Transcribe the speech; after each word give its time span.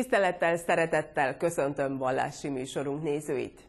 Tisztelettel, 0.00 0.56
szeretettel 0.56 1.36
köszöntöm 1.36 1.98
vallási 1.98 2.48
műsorunk 2.48 3.02
nézőit. 3.02 3.60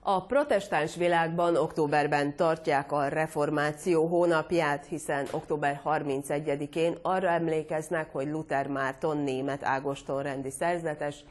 A 0.00 0.26
protestáns 0.26 0.96
világban 0.96 1.56
októberben 1.56 2.36
tartják 2.36 2.92
a 2.92 3.08
reformáció 3.08 4.06
hónapját, 4.06 4.86
hiszen 4.86 5.26
október 5.30 5.80
31-én 5.84 6.96
arra 7.02 7.28
emlékeznek, 7.28 8.12
hogy 8.12 8.26
Luther 8.26 8.66
Márton 8.66 9.16
német 9.16 9.64
Ágoston 9.64 10.22
rendi 10.22 10.50
szerzetes 10.50 11.24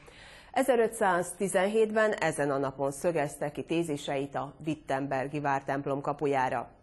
1517-ben 0.53 2.11
ezen 2.13 2.51
a 2.51 2.57
napon 2.57 2.91
szögezte 2.91 3.51
ki 3.51 3.63
téziseit 3.63 4.35
a 4.35 4.53
Wittenbergi 4.65 5.39
vártemplom 5.39 6.01
kapujára. 6.01 6.80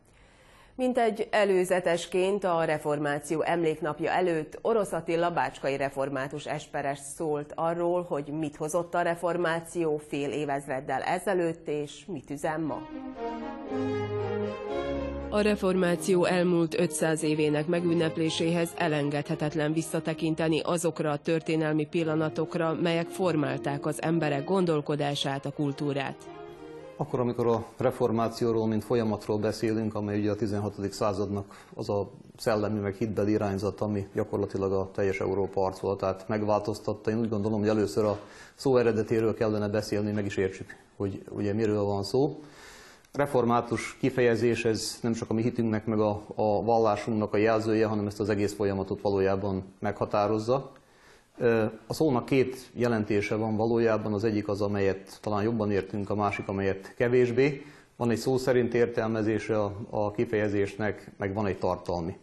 Mint 0.78 0.98
egy 0.98 1.28
előzetesként 1.30 2.44
a 2.44 2.64
reformáció 2.64 3.42
emléknapja 3.42 4.10
előtt 4.10 4.58
Orosz 4.62 4.92
Attila 4.92 5.30
bácskai 5.30 5.76
református 5.76 6.46
esperes 6.46 6.98
szólt 7.16 7.52
arról, 7.54 8.02
hogy 8.02 8.26
mit 8.26 8.56
hozott 8.56 8.94
a 8.94 9.02
reformáció 9.02 10.00
fél 10.08 10.30
évezreddel 10.30 11.02
ezelőtt, 11.02 11.68
és 11.68 12.04
mit 12.06 12.30
üzen 12.30 12.60
ma. 12.60 12.86
A 15.28 15.40
reformáció 15.40 16.24
elmúlt 16.24 16.80
500 16.80 17.22
évének 17.22 17.66
megünnepléséhez 17.66 18.70
elengedhetetlen 18.76 19.72
visszatekinteni 19.72 20.60
azokra 20.60 21.10
a 21.10 21.18
történelmi 21.18 21.86
pillanatokra, 21.86 22.74
melyek 22.74 23.08
formálták 23.08 23.86
az 23.86 24.02
emberek 24.02 24.44
gondolkodását, 24.44 25.46
a 25.46 25.50
kultúrát. 25.50 26.37
Akkor, 27.00 27.20
amikor 27.20 27.46
a 27.46 27.66
reformációról, 27.76 28.66
mint 28.66 28.84
folyamatról 28.84 29.38
beszélünk, 29.38 29.94
amely 29.94 30.18
ugye 30.18 30.30
a 30.30 30.36
16. 30.36 30.92
századnak 30.92 31.66
az 31.74 31.88
a 31.88 32.10
szellemi 32.36 32.78
meg 32.78 32.94
hitbeli 32.94 33.30
irányzat, 33.30 33.80
ami 33.80 34.08
gyakorlatilag 34.14 34.72
a 34.72 34.90
teljes 34.92 35.20
Európa 35.20 35.64
arcvolatát 35.64 36.28
megváltoztatta. 36.28 37.10
Én 37.10 37.18
úgy 37.18 37.28
gondolom, 37.28 37.58
hogy 37.58 37.68
először 37.68 38.04
a 38.04 38.18
szó 38.54 38.76
eredetéről 38.76 39.34
kellene 39.34 39.68
beszélni, 39.68 40.12
meg 40.12 40.24
is 40.24 40.36
értsük, 40.36 40.76
hogy 40.96 41.22
ugye 41.30 41.52
miről 41.52 41.82
van 41.82 42.02
szó. 42.02 42.42
Református 43.12 43.96
kifejezés, 44.00 44.64
ez 44.64 44.98
nem 45.02 45.12
csak 45.12 45.30
a 45.30 45.34
mi 45.34 45.42
hitünknek, 45.42 45.86
meg 45.86 46.00
a, 46.00 46.22
a 46.34 46.62
vallásunknak 46.62 47.32
a 47.32 47.36
jelzője, 47.36 47.86
hanem 47.86 48.06
ezt 48.06 48.20
az 48.20 48.28
egész 48.28 48.54
folyamatot 48.54 49.00
valójában 49.00 49.64
meghatározza. 49.78 50.72
A 51.86 51.94
szónak 51.94 52.24
két 52.24 52.70
jelentése 52.74 53.34
van 53.34 53.56
valójában, 53.56 54.12
az 54.12 54.24
egyik 54.24 54.48
az, 54.48 54.60
amelyet 54.60 55.18
talán 55.20 55.42
jobban 55.42 55.70
értünk, 55.70 56.10
a 56.10 56.14
másik, 56.14 56.48
amelyet 56.48 56.94
kevésbé. 56.96 57.64
Van 57.96 58.10
egy 58.10 58.18
szó 58.18 58.36
szerint 58.36 58.74
értelmezése 58.74 59.62
a, 59.90 60.10
kifejezésnek, 60.10 61.10
meg 61.16 61.34
van 61.34 61.46
egy 61.46 61.58
tartalmi. 61.58 62.16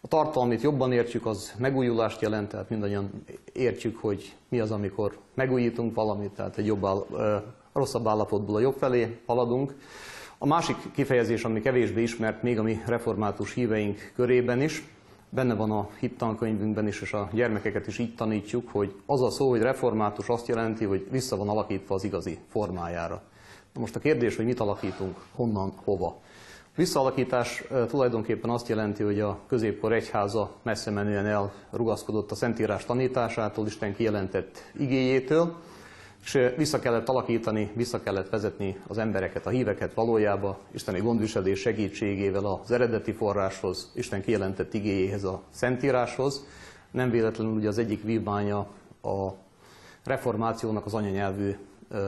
A 0.00 0.08
tartalmit 0.08 0.62
jobban 0.62 0.92
értjük, 0.92 1.26
az 1.26 1.52
megújulást 1.58 2.20
jelent, 2.20 2.48
tehát 2.48 2.68
mindannyian 2.68 3.24
értjük, 3.52 3.96
hogy 3.96 4.36
mi 4.48 4.60
az, 4.60 4.70
amikor 4.70 5.18
megújítunk 5.34 5.94
valamit, 5.94 6.30
tehát 6.30 6.58
egy 6.58 6.66
jobb 6.66 6.84
áll, 6.84 7.06
rosszabb 7.72 8.06
állapotból 8.06 8.56
a 8.56 8.60
jobb 8.60 8.76
felé 8.78 9.18
haladunk. 9.26 9.74
A 10.38 10.46
másik 10.46 10.76
kifejezés, 10.94 11.44
ami 11.44 11.60
kevésbé 11.60 12.02
ismert 12.02 12.42
még 12.42 12.58
a 12.58 12.62
mi 12.62 12.80
református 12.86 13.54
híveink 13.54 14.12
körében 14.14 14.62
is, 14.62 14.84
benne 15.30 15.54
van 15.54 15.70
a 15.70 15.88
hittankönyvünkben 15.98 16.86
is, 16.86 17.00
és 17.00 17.12
a 17.12 17.28
gyermekeket 17.32 17.86
is 17.86 17.98
így 17.98 18.14
tanítjuk, 18.14 18.68
hogy 18.68 18.94
az 19.06 19.22
a 19.22 19.30
szó, 19.30 19.48
hogy 19.48 19.60
református 19.60 20.28
azt 20.28 20.48
jelenti, 20.48 20.84
hogy 20.84 21.06
vissza 21.10 21.36
van 21.36 21.48
alakítva 21.48 21.94
az 21.94 22.04
igazi 22.04 22.38
formájára. 22.48 23.22
Na 23.74 23.80
most 23.80 23.96
a 23.96 24.00
kérdés, 24.00 24.36
hogy 24.36 24.44
mit 24.44 24.60
alakítunk, 24.60 25.16
honnan, 25.34 25.72
hova. 25.84 26.06
A 26.64 26.76
visszaalakítás 26.76 27.64
tulajdonképpen 27.88 28.50
azt 28.50 28.68
jelenti, 28.68 29.02
hogy 29.02 29.20
a 29.20 29.38
középkor 29.46 29.92
egyháza 29.92 30.50
messze 30.62 30.90
menően 30.90 31.52
elrugaszkodott 31.72 32.30
a 32.30 32.34
Szentírás 32.34 32.84
tanításától, 32.84 33.66
Isten 33.66 33.94
kijelentett 33.94 34.58
igéjétől, 34.78 35.56
és 36.24 36.38
vissza 36.56 36.78
kellett 36.78 37.08
alakítani, 37.08 37.70
vissza 37.74 38.02
kellett 38.02 38.28
vezetni 38.28 38.76
az 38.86 38.98
embereket, 38.98 39.46
a 39.46 39.50
híveket 39.50 39.94
valójába, 39.94 40.58
isteni 40.70 41.00
gondviselés 41.00 41.60
segítségével 41.60 42.44
az 42.44 42.70
eredeti 42.70 43.12
forráshoz, 43.12 43.90
Isten 43.94 44.22
kijelentett 44.22 44.74
igéjéhez, 44.74 45.24
a 45.24 45.42
Szentíráshoz. 45.50 46.46
Nem 46.90 47.10
véletlenül 47.10 47.52
ugye 47.52 47.68
az 47.68 47.78
egyik 47.78 48.02
vívmánya 48.02 48.58
a 49.02 49.28
reformációnak 50.04 50.86
az 50.86 50.94
anyanyelvű 50.94 51.56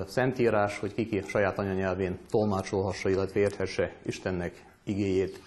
Szentírás, 0.07 0.79
hogy 0.79 0.95
kiki 0.95 1.23
saját 1.27 1.59
anyanyelvén 1.59 2.19
tolmácsolhassa, 2.31 3.09
illetve 3.09 3.41
érthesse 3.41 3.93
Istennek 4.03 4.65
igéjét. 4.85 5.41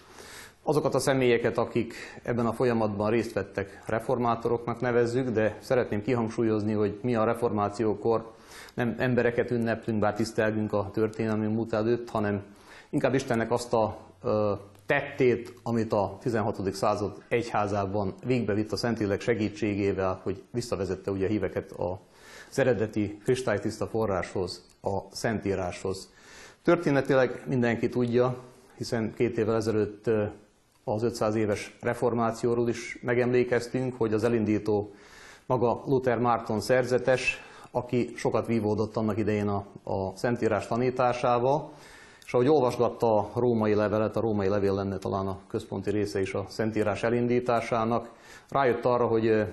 Azokat 0.63 0.95
a 0.95 0.99
személyeket, 0.99 1.57
akik 1.57 1.93
ebben 2.23 2.45
a 2.45 2.53
folyamatban 2.53 3.09
részt 3.09 3.33
vettek, 3.33 3.83
reformátoroknak 3.85 4.81
nevezzük, 4.81 5.29
de 5.29 5.57
szeretném 5.61 6.01
kihangsúlyozni, 6.01 6.73
hogy 6.73 6.99
mi 7.01 7.15
a 7.15 7.23
reformációkor 7.23 8.33
nem 8.75 8.95
embereket 8.97 9.51
ünneplünk, 9.51 9.99
bár 9.99 10.13
tisztelgünk 10.13 10.73
a 10.73 10.89
történelmi 10.93 11.47
múlt 11.47 11.73
előtt, 11.73 12.09
hanem 12.09 12.43
inkább 12.89 13.13
Istennek 13.13 13.51
azt 13.51 13.73
a 13.73 13.97
tettét, 14.85 15.53
amit 15.63 15.93
a 15.93 16.17
16. 16.21 16.73
század 16.73 17.23
egyházában 17.27 18.13
végbevitt 18.25 18.71
a 18.71 18.75
Szentlélek 18.75 19.21
segítségével, 19.21 20.19
hogy 20.23 20.43
visszavezette 20.51 21.11
ugye 21.11 21.25
a 21.25 21.29
híveket 21.29 21.71
az 21.71 22.59
eredeti 22.59 23.17
kristálytiszta 23.23 23.87
forráshoz, 23.87 24.65
a 24.81 24.99
Szentíráshoz. 25.11 26.13
Történetileg 26.63 27.43
mindenki 27.47 27.89
tudja, 27.89 28.37
hiszen 28.77 29.13
két 29.13 29.37
évvel 29.37 29.55
ezelőtt 29.55 30.09
az 30.83 31.03
500 31.03 31.35
éves 31.35 31.77
reformációról 31.81 32.69
is 32.69 32.99
megemlékeztünk, 33.01 33.95
hogy 33.97 34.13
az 34.13 34.23
elindító 34.23 34.93
maga 35.45 35.83
Luther 35.85 36.19
Márton 36.19 36.61
szerzetes, 36.61 37.41
aki 37.75 38.13
sokat 38.15 38.47
vívódott 38.47 38.95
annak 38.95 39.17
idején 39.17 39.47
a, 39.47 39.65
a 39.83 40.15
Szentírás 40.15 40.67
tanításával, 40.67 41.71
és 42.25 42.33
ahogy 42.33 42.47
olvasgatta 42.47 43.17
a 43.17 43.31
római 43.33 43.73
levelet, 43.73 44.15
a 44.15 44.19
római 44.19 44.47
levél 44.47 44.73
lenne 44.73 44.97
talán 44.97 45.27
a 45.27 45.39
központi 45.47 45.89
része 45.89 46.21
is 46.21 46.33
a 46.33 46.45
Szentírás 46.49 47.03
elindításának, 47.03 48.09
rájött 48.49 48.85
arra, 48.85 49.07
hogy 49.07 49.45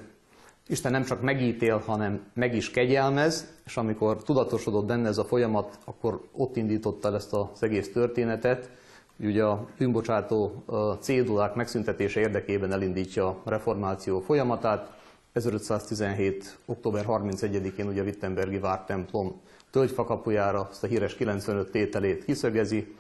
Isten 0.67 0.93
nem 0.93 1.05
csak 1.05 1.23
megítél, 1.23 1.83
hanem 1.87 2.25
meg 2.35 2.55
is 2.55 2.71
kegyelmez, 2.71 3.47
és 3.65 3.77
amikor 3.77 4.23
tudatosodott 4.23 4.85
benne 4.85 5.09
ez 5.09 5.19
a 5.19 5.25
folyamat, 5.25 5.79
akkor 5.85 6.21
ott 6.33 6.57
indította 6.57 7.09
el 7.09 7.15
ezt 7.15 7.33
az 7.33 7.63
egész 7.63 7.93
történetet, 7.93 8.71
hogy 9.17 9.27
ugye 9.27 9.45
a 9.45 9.67
bűnbocsátó 9.79 10.65
cédulák 11.01 11.55
megszüntetése 11.55 12.21
érdekében 12.21 12.73
elindítja 12.73 13.27
a 13.29 13.51
reformáció 13.51 14.21
folyamatát, 14.21 15.01
1517. 15.33 16.59
október 16.67 17.05
31-én 17.09 17.87
ugye 17.87 18.01
a 18.01 18.05
Wittenbergi 18.05 18.59
vártemplom 18.59 19.41
tölgyfakapujára 19.71 20.69
azt 20.71 20.85
a 20.85 20.87
híres 20.87 21.15
95 21.15 21.71
tételét 21.71 22.25
kiszögezi. 22.25 22.97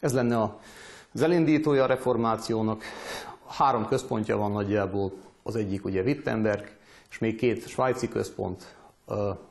Ez 0.00 0.12
lenne 0.12 0.58
az 1.12 1.22
elindítója 1.22 1.82
a 1.82 1.86
reformációnak. 1.86 2.82
Három 3.46 3.86
központja 3.86 4.36
van 4.36 4.52
nagyjából, 4.52 5.12
az 5.42 5.56
egyik 5.56 5.84
ugye 5.84 6.02
Wittenberg, 6.02 6.76
és 7.10 7.18
még 7.18 7.36
két 7.36 7.68
svájci 7.68 8.08
központ, 8.08 8.74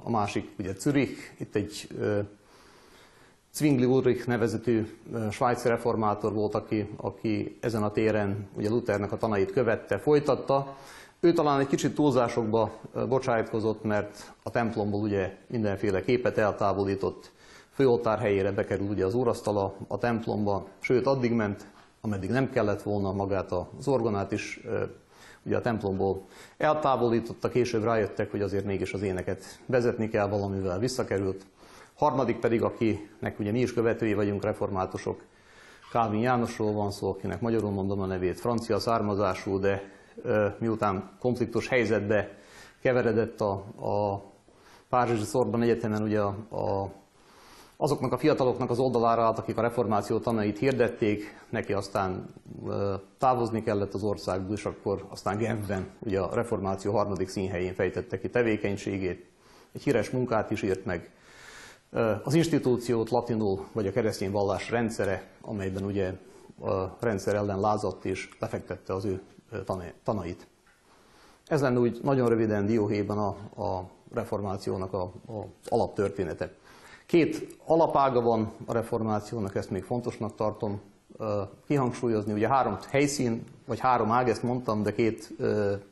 a 0.04 0.10
másik 0.10 0.50
ugye 0.60 0.74
Zürich, 0.78 1.20
itt 1.38 1.56
egy 1.56 1.88
Zwingli 3.54 3.86
Ulrich 3.86 4.28
nevezetű 4.28 4.88
svájci 5.32 5.68
reformátor 5.68 6.34
volt, 6.34 6.56
aki, 6.56 6.90
aki 6.96 7.58
ezen 7.62 7.84
a 7.84 7.92
téren 7.92 8.50
ugye 8.54 8.70
Luthernek 8.70 9.12
a 9.12 9.18
tanait 9.18 9.52
követte, 9.52 9.98
folytatta, 9.98 10.78
ő 11.24 11.34
talán 11.34 11.60
egy 11.60 11.68
kicsit 11.68 11.96
túlzásokba 11.96 12.80
bocsájtkozott, 13.08 13.84
mert 13.84 14.34
a 14.44 14.50
templomból 14.50 15.02
ugye 15.02 15.38
mindenféle 15.48 16.02
képet 16.02 16.38
eltávolított, 16.38 17.32
főoltár 17.72 18.20
helyére 18.20 18.52
bekerül 18.52 18.88
ugye 18.88 19.06
az 19.06 19.14
úrasztala 19.14 19.76
a 19.88 19.98
templomba, 19.98 20.68
sőt 20.80 21.06
addig 21.06 21.32
ment, 21.32 21.68
ameddig 22.02 22.30
nem 22.30 22.50
kellett 22.50 22.82
volna 22.82 23.12
magát 23.12 23.52
az 23.52 23.88
orgonát 23.88 24.32
is 24.32 24.62
ugye 25.44 25.58
a 25.58 25.62
templomból 25.62 26.26
eltávolította, 26.58 27.50
később 27.50 27.84
rájöttek, 27.84 28.32
hogy 28.32 28.42
azért 28.42 28.66
mégis 28.66 28.94
az 28.94 29.02
éneket 29.02 29.60
vezetni 29.66 30.10
kell 30.10 30.28
valamivel, 30.28 30.80
visszakerült. 30.80 31.46
Harmadik 31.96 32.40
pedig, 32.40 32.64
akinek 32.64 33.40
ugye 33.40 33.52
mi 33.52 33.60
is 33.60 33.74
követői 33.74 34.14
vagyunk, 34.14 34.44
reformátusok, 34.44 35.22
Kálvin 35.92 36.20
Jánosról 36.20 36.72
van 36.72 36.92
szó, 36.92 37.10
akinek 37.10 37.42
magyarul 37.42 37.72
mondom 37.72 38.02
a 38.02 38.06
nevét, 38.06 38.40
francia 38.40 38.80
származású, 38.80 39.60
de 39.60 40.00
miután 40.58 41.12
konfliktus 41.20 41.68
helyzetbe 41.68 42.30
keveredett 42.82 43.42
a, 43.42 43.52
a 43.76 44.24
Párizsi 44.90 45.24
Szorban 45.24 45.62
Egyetemen 45.62 46.02
ugye 46.02 46.20
a, 46.20 46.36
a, 46.50 46.92
azoknak 47.78 48.12
a 48.12 48.18
fiataloknak 48.18 48.70
az 48.70 48.80
oldalára 48.80 49.24
állt, 49.24 49.38
akik 49.38 49.58
a 49.58 49.62
reformáció 49.62 50.20
tanait 50.20 50.58
hirdették, 50.58 51.46
neki 51.50 51.74
aztán 51.74 52.34
távozni 53.18 53.64
kellett 53.64 53.94
az 53.94 54.04
országból, 54.04 54.56
és 54.56 54.66
akkor 54.66 55.06
aztán 55.10 55.38
Genfben 55.38 55.88
ugye 56.00 56.20
a 56.20 56.34
reformáció 56.34 56.92
harmadik 56.92 57.28
színhelyén 57.28 57.74
fejtette 57.74 58.20
ki 58.20 58.30
tevékenységét. 58.30 59.26
Egy 59.72 59.84
híres 59.84 60.10
munkát 60.10 60.52
is 60.52 60.62
írt 60.62 60.86
meg. 60.86 61.12
Az 62.24 62.34
institúciót 62.34 63.10
latinul, 63.10 63.68
vagy 63.72 63.88
a 63.88 63.92
keresztény 63.92 64.32
vallás 64.32 64.70
rendszere, 64.70 65.28
amelyben 65.42 65.84
ugye 65.84 66.14
a 66.62 66.98
rendszer 67.00 67.36
ellen 67.36 67.60
lázadt 67.60 68.06
és 68.06 68.30
lefektette 68.40 68.94
az 68.94 69.06
ő 69.06 69.22
tanait. 70.04 70.48
Ez 71.48 71.62
lenne 71.62 71.80
úgy 71.80 72.00
nagyon 72.04 72.30
röviden 72.30 72.66
dióhéjban 72.66 73.18
a, 73.18 73.62
a 73.64 73.90
reformációnak 74.14 74.94
a, 74.94 75.12
alaptörténete. 75.70 76.52
Két 77.06 77.58
alapága 77.66 78.22
van 78.22 78.52
a 78.66 78.74
reformációnak, 78.74 79.56
ezt 79.56 79.70
még 79.70 79.84
fontosnak 79.84 80.36
tartom 80.36 80.82
kihangsúlyozni. 81.68 82.34
Ugye 82.34 82.48
három 82.48 82.78
helyszín, 82.90 83.44
vagy 83.66 83.80
három 83.80 84.12
ág, 84.12 84.30
ezt 84.30 84.44
mondtam, 84.44 84.84
de 84.84 84.94
két 84.94 85.34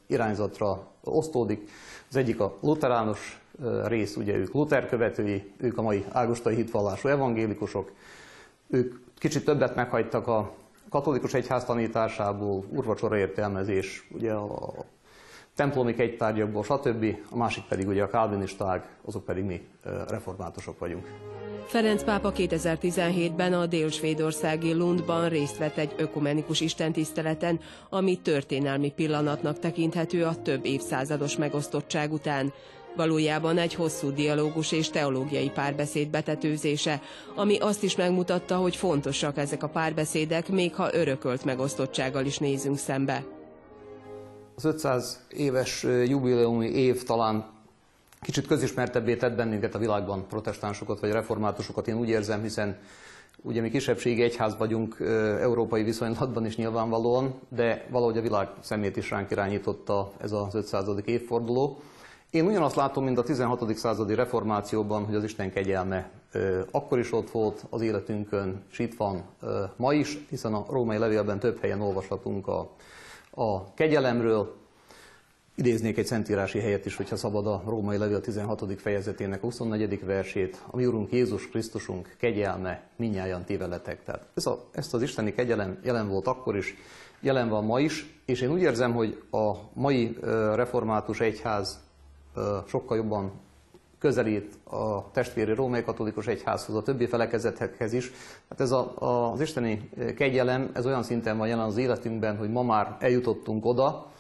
irányzatra 0.08 0.88
osztódik. 1.04 1.70
Az 2.10 2.16
egyik 2.16 2.40
a 2.40 2.58
luteránus 2.62 3.42
rész, 3.86 4.16
ugye 4.16 4.36
ők 4.36 4.54
Luther 4.54 4.88
követői, 4.88 5.52
ők 5.58 5.78
a 5.78 5.82
mai 5.82 6.06
ágostai 6.10 6.56
hitvallású 6.56 7.08
evangélikusok. 7.08 7.92
Ők 8.68 8.96
kicsit 9.18 9.46
többet 9.46 9.76
meghagytak 9.76 10.28
a 10.28 10.54
katolikus 10.90 11.34
egyház 11.34 11.66
tanításából, 11.66 12.64
urvacsora 12.70 13.18
értelmezés, 13.18 14.08
ugye 14.12 14.34
a 14.34 14.86
templomi 15.56 15.94
kegytárgyakból, 15.94 16.64
stb. 16.64 17.06
A 17.30 17.38
másik 17.38 17.64
pedig 17.64 17.88
ugye 17.88 18.04
a 18.04 18.08
kálvinisták, 18.08 18.98
azok 19.06 19.26
pedig 19.26 19.44
mi 19.44 19.62
reformátusok 20.08 20.80
vagyunk. 20.80 21.08
Ferenc 21.66 22.04
pápa 22.04 22.32
2017-ben 22.36 23.54
a 23.54 23.66
dél-svédországi 23.66 24.74
Lundban 24.74 25.30
részt 25.30 25.58
vett 25.58 25.78
egy 25.78 25.94
ökumenikus 25.98 26.62
istentiszteleten, 26.62 27.60
ami 27.90 28.20
történelmi 28.22 28.92
pillanatnak 28.92 29.60
tekinthető 29.60 30.26
a 30.26 30.42
több 30.42 30.66
évszázados 30.66 31.38
megosztottság 31.38 32.12
után. 32.12 32.54
Valójában 32.96 33.58
egy 33.58 33.74
hosszú 33.74 34.12
dialógus 34.12 34.72
és 34.72 34.90
teológiai 34.90 35.50
párbeszéd 35.50 36.10
betetőzése, 36.10 37.02
ami 37.36 37.58
azt 37.58 37.84
is 37.84 37.96
megmutatta, 37.96 38.56
hogy 38.56 38.76
fontosak 38.76 39.38
ezek 39.38 39.64
a 39.64 39.68
párbeszédek, 39.68 40.50
még 40.50 40.76
ha 40.76 40.94
örökölt 40.94 41.46
megosztottsággal 41.46 42.26
is 42.26 42.38
nézünk 42.38 42.78
szembe. 42.78 43.26
Az 44.56 44.66
500 44.66 45.26
éves 45.30 45.84
jubileumi 45.84 46.68
év 46.68 47.04
talán 47.04 47.46
kicsit 48.22 48.48
közismertebbé 48.48 49.16
tett 49.16 49.36
bennünket 49.36 49.76
a 49.76 49.80
világban, 49.80 50.28
protestánsokat 50.28 51.00
vagy 51.00 51.12
reformátusokat, 51.12 51.88
én 51.88 51.98
úgy 51.98 52.10
érzem, 52.10 52.42
hiszen 52.42 52.78
ugye 53.42 53.62
mi 53.62 53.70
kisebbségi 53.70 54.22
egyház 54.22 54.58
vagyunk 54.58 54.98
európai 55.40 55.84
viszonylatban 55.84 56.46
is 56.46 56.56
nyilvánvalóan, 56.56 57.34
de 57.50 57.86
valahogy 57.90 58.18
a 58.18 58.22
világ 58.22 58.48
szemét 58.60 58.98
is 58.98 59.10
ránk 59.10 59.32
irányította 59.32 60.12
ez 60.22 60.32
az 60.32 60.56
500. 60.56 60.86
évforduló. 61.06 61.82
Én 62.30 62.46
ugyanazt 62.46 62.76
látom, 62.76 63.04
mint 63.04 63.18
a 63.18 63.24
16. 63.24 63.78
századi 63.78 64.16
reformációban, 64.16 65.06
hogy 65.06 65.16
az 65.16 65.24
Isten 65.24 65.52
kegyelme 65.52 66.10
akkor 66.72 67.00
is 67.00 67.14
ott 67.14 67.30
volt 67.30 67.66
az 67.70 67.82
életünkön, 67.82 68.64
és 68.72 68.80
itt 68.80 68.96
van 68.96 69.24
ma 69.76 69.94
is, 69.94 70.26
hiszen 70.30 70.54
a 70.54 70.66
római 70.70 70.98
levélben 70.98 71.40
több 71.40 71.60
helyen 71.60 71.82
olvashatunk 71.82 72.48
a, 72.48 72.70
a 73.32 73.74
kegyelemről, 73.74 74.58
Idéznék 75.56 75.98
egy 75.98 76.06
szentírási 76.06 76.60
helyet 76.60 76.86
is, 76.86 76.96
hogyha 76.96 77.16
szabad 77.16 77.48
a 77.48 77.64
római 77.66 77.98
levél 77.98 78.22
16. 78.22 78.82
fejezetének 78.82 79.42
24. 79.42 80.06
versét. 80.06 80.62
A 80.72 80.76
mi 80.76 80.86
Urunk 80.86 81.12
Jézus 81.12 81.50
Krisztusunk 81.50 82.16
kegyelme 82.18 82.84
minnyáján 82.96 83.46
ti 83.46 83.58
veletek. 83.58 84.04
Tehát 84.04 84.26
ez 84.34 84.46
a, 84.46 84.66
ezt 84.72 84.94
az 84.94 85.02
isteni 85.02 85.34
kegyelem 85.34 85.80
jelen 85.84 86.10
volt 86.10 86.28
akkor 86.28 86.56
is, 86.58 86.76
jelen 87.20 87.50
van 87.50 87.66
ma 87.66 87.80
is, 87.80 88.22
és 88.26 88.42
én 88.42 88.52
úgy 88.52 88.62
érzem, 88.62 88.94
hogy 88.94 89.22
a 89.32 89.52
mai 89.74 90.18
református 90.56 91.20
egyház 91.20 91.80
sokkal 92.68 92.98
jobban 92.98 93.32
közelít 94.00 94.58
a 94.64 95.12
testvéri 95.12 95.54
római 95.54 95.84
katolikus 95.84 96.28
egyházhoz, 96.28 96.76
a 96.76 96.82
többi 96.82 97.06
felekezetekhez 97.06 97.94
is. 97.94 98.12
Hát 98.50 98.62
ez 98.62 98.72
a, 98.72 98.94
a, 99.00 99.32
az 99.32 99.42
isteni 99.42 99.90
kegyelem, 100.16 100.70
ez 100.74 100.86
olyan 100.86 101.04
szinten 101.04 101.38
van 101.38 101.48
jelen 101.48 101.66
az 101.66 101.78
életünkben, 101.78 102.38
hogy 102.38 102.52
ma 102.52 102.64
már 102.64 102.98
eljutottunk 103.00 103.66
oda, 103.66 104.12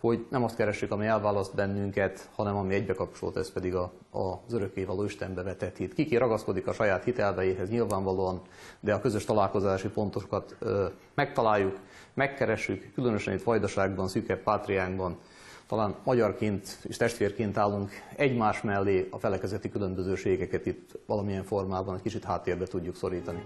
hogy 0.00 0.26
nem 0.30 0.44
azt 0.44 0.56
keressük, 0.56 0.90
ami 0.90 1.06
elválaszt 1.06 1.54
bennünket, 1.54 2.28
hanem 2.34 2.56
ami 2.56 2.74
egybekapcsolt, 2.74 3.36
ez 3.36 3.52
pedig 3.52 3.74
a, 3.74 3.92
a, 4.10 4.18
az 4.18 4.52
örökkévaló 4.52 5.04
Istenbe 5.04 5.42
vetett 5.42 5.76
hit. 5.76 5.94
Kiki 5.94 6.16
ragaszkodik 6.16 6.66
a 6.66 6.72
saját 6.72 7.04
hitelveihez 7.04 7.70
nyilvánvalóan, 7.70 8.40
de 8.80 8.94
a 8.94 9.00
közös 9.00 9.24
találkozási 9.24 9.88
pontokat 9.88 10.56
ö, 10.58 10.86
megtaláljuk, 11.14 11.78
megkeressük, 12.14 12.92
különösen 12.94 13.34
itt 13.34 13.42
Vajdaságban, 13.42 14.08
szűkebb 14.08 14.42
pátriánkban, 14.42 15.18
talán 15.66 15.94
magyarként 16.04 16.78
és 16.82 16.96
testvérként 16.96 17.56
állunk 17.56 17.90
egymás 18.16 18.62
mellé 18.62 19.08
a 19.10 19.18
felekezeti 19.18 19.68
különbözőségeket 19.68 20.66
itt 20.66 20.98
valamilyen 21.06 21.44
formában 21.44 21.94
egy 21.94 22.02
kicsit 22.02 22.24
háttérbe 22.24 22.66
tudjuk 22.66 22.96
szorítani. 22.96 23.42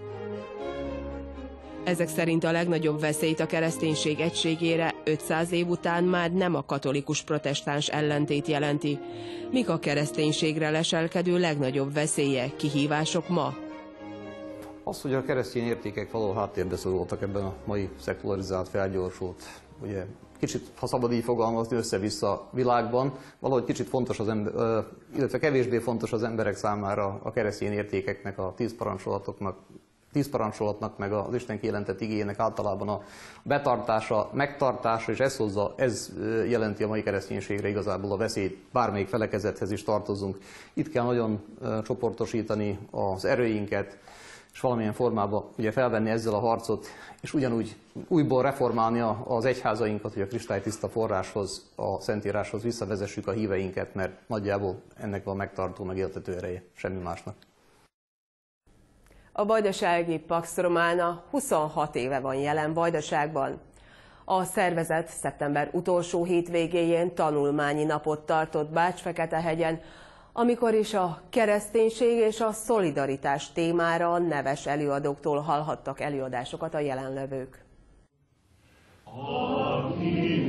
Ezek 1.85 2.09
szerint 2.09 2.45
a 2.45 2.53
legnagyobb 2.53 3.01
veszélyt 3.01 3.41
a 3.41 3.47
kereszténység 3.47 4.21
egységére 4.21 4.95
500 5.05 5.53
év 5.53 5.69
után 5.69 6.05
már 6.05 6.33
nem 6.33 6.55
a 6.55 6.65
katolikus 6.65 7.23
protestáns 7.23 7.89
ellentét 7.89 8.47
jelenti. 8.47 8.99
Mik 9.51 9.69
a 9.69 9.79
kereszténységre 9.79 10.71
leselkedő 10.71 11.39
legnagyobb 11.39 11.93
veszélye, 11.93 12.51
kihívások 12.57 13.29
ma? 13.29 13.55
Az, 14.85 15.01
hogy 15.01 15.15
a 15.15 15.23
keresztény 15.23 15.65
értékek 15.65 16.11
való 16.11 16.33
háttérbe 16.33 16.77
szorultak 16.77 17.23
ebben 17.23 17.43
a 17.43 17.55
mai 17.65 17.89
szekularizált, 18.01 18.69
felgyorsult, 18.69 19.43
ugye 19.83 20.05
kicsit, 20.41 20.69
ha 20.79 20.87
szabad 20.87 21.13
így 21.13 21.25
fogalmazni, 21.25 21.77
össze-vissza 21.77 22.49
világban, 22.51 23.13
valahogy 23.39 23.65
kicsit 23.65 23.89
fontos 23.89 24.21
az 24.21 24.29
ember, 24.29 24.53
illetve 25.17 25.39
kevésbé 25.39 25.79
fontos 25.79 26.13
az 26.13 26.23
emberek 26.23 26.57
számára 26.57 27.21
a 27.23 27.31
keresztény 27.31 27.73
értékeknek, 27.73 28.39
a 28.39 28.53
tíz 28.57 28.77
parancsolatoknak, 28.77 29.57
tíz 30.13 30.29
parancsolatnak, 30.29 30.99
meg 30.99 31.13
az 31.13 31.35
Isten 31.35 31.61
kijelentett 31.61 32.01
igényének 32.01 32.39
általában 32.39 32.89
a 32.89 33.03
betartása, 33.43 34.31
megtartása, 34.33 35.13
és 35.13 35.21
ez 35.21 35.37
hozza, 35.37 35.75
ez 35.77 36.13
jelenti 36.49 36.83
a 36.83 36.89
mai 36.89 37.03
kereszténységre 37.03 37.69
igazából 37.69 38.13
a 38.13 38.17
veszélyt, 38.17 38.59
bármelyik 38.73 39.09
felekezethez 39.09 39.71
is 39.71 39.83
tartozunk. 39.83 40.39
Itt 40.73 40.89
kell 40.89 41.05
nagyon 41.05 41.41
csoportosítani 41.83 42.79
az 42.91 43.25
erőinket, 43.25 43.99
és 44.61 44.67
valamilyen 44.67 44.93
formában 44.93 45.45
ugye 45.59 45.73
felvenni 45.73 46.11
ezzel 46.11 46.35
a 46.35 46.39
harcot, 46.39 46.87
és 47.21 47.35
ugyanúgy 47.35 47.77
újból 48.09 48.43
reformálni 48.43 49.01
az 49.25 49.45
egyházainkat, 49.45 50.13
hogy 50.13 50.23
a 50.23 50.27
kristálytiszta 50.27 50.89
forráshoz, 50.89 51.71
a 51.75 52.01
szentíráshoz 52.01 52.63
visszavezessük 52.63 53.27
a 53.27 53.33
híveinket, 53.33 53.95
mert 53.95 54.13
nagyjából 54.27 54.83
ennek 54.97 55.25
van 55.25 55.37
megtartó, 55.37 55.85
megéltető 55.85 56.37
ereje, 56.37 56.63
semmi 56.75 57.03
másnak. 57.03 57.35
A 59.33 59.45
vajdasági 59.45 60.19
Pax 60.19 60.57
Romana 60.57 61.23
26 61.31 61.95
éve 61.97 62.21
van 62.21 62.35
jelen 62.35 62.73
Vajdaságban. 62.73 63.61
A 64.25 64.45
szervezet 64.45 65.09
szeptember 65.09 65.71
utolsó 65.73 66.25
hétvégéjén 66.25 67.15
tanulmányi 67.15 67.85
napot 67.85 68.27
tartott 68.27 68.71
Bács-Fekete-hegyen, 68.71 69.81
amikor 70.33 70.75
is 70.75 70.95
a 70.95 71.21
kereszténység 71.31 72.19
és 72.19 72.41
a 72.41 72.53
szolidaritás 72.53 73.53
témára 73.53 74.19
neves 74.19 74.67
előadóktól 74.67 75.41
hallhattak 75.41 76.01
előadásokat 76.01 76.75
a 76.75 76.79
jelenlevők. 76.79 77.65
Aki 79.05 80.40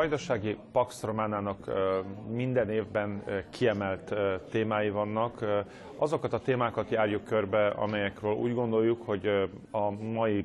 vajdasági 0.00 0.56
Pax 0.72 1.02
Románának 1.02 1.70
minden 2.30 2.70
évben 2.70 3.22
kiemelt 3.50 4.14
témái 4.50 4.90
vannak. 4.90 5.44
Azokat 5.96 6.32
a 6.32 6.38
témákat 6.38 6.90
járjuk 6.90 7.24
körbe, 7.24 7.66
amelyekről 7.68 8.32
úgy 8.32 8.54
gondoljuk, 8.54 9.02
hogy 9.06 9.26
a 9.70 9.90
mai 9.90 10.44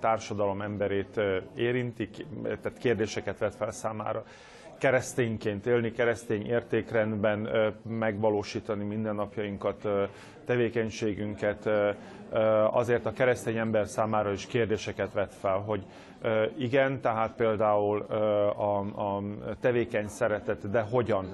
társadalom 0.00 0.60
emberét 0.62 1.20
érintik, 1.56 2.26
tehát 2.42 2.78
kérdéseket 2.78 3.38
vet 3.38 3.54
fel 3.54 3.70
számára 3.70 4.24
keresztényként 4.78 5.66
élni, 5.66 5.92
keresztény 5.92 6.46
értékrendben 6.46 7.48
megvalósítani 7.88 8.84
mindennapjainkat, 8.84 9.88
tevékenységünket, 10.46 11.68
azért 12.70 13.06
a 13.06 13.12
keresztény 13.12 13.56
ember 13.56 13.86
számára 13.86 14.32
is 14.32 14.46
kérdéseket 14.46 15.12
vet 15.12 15.34
fel, 15.34 15.58
hogy 15.58 15.84
igen, 16.58 17.00
tehát 17.00 17.32
például 17.36 18.00
a, 18.56 18.78
a 18.78 19.22
tevékeny 19.60 20.08
szeretet, 20.08 20.70
de 20.70 20.80
hogyan, 20.80 21.24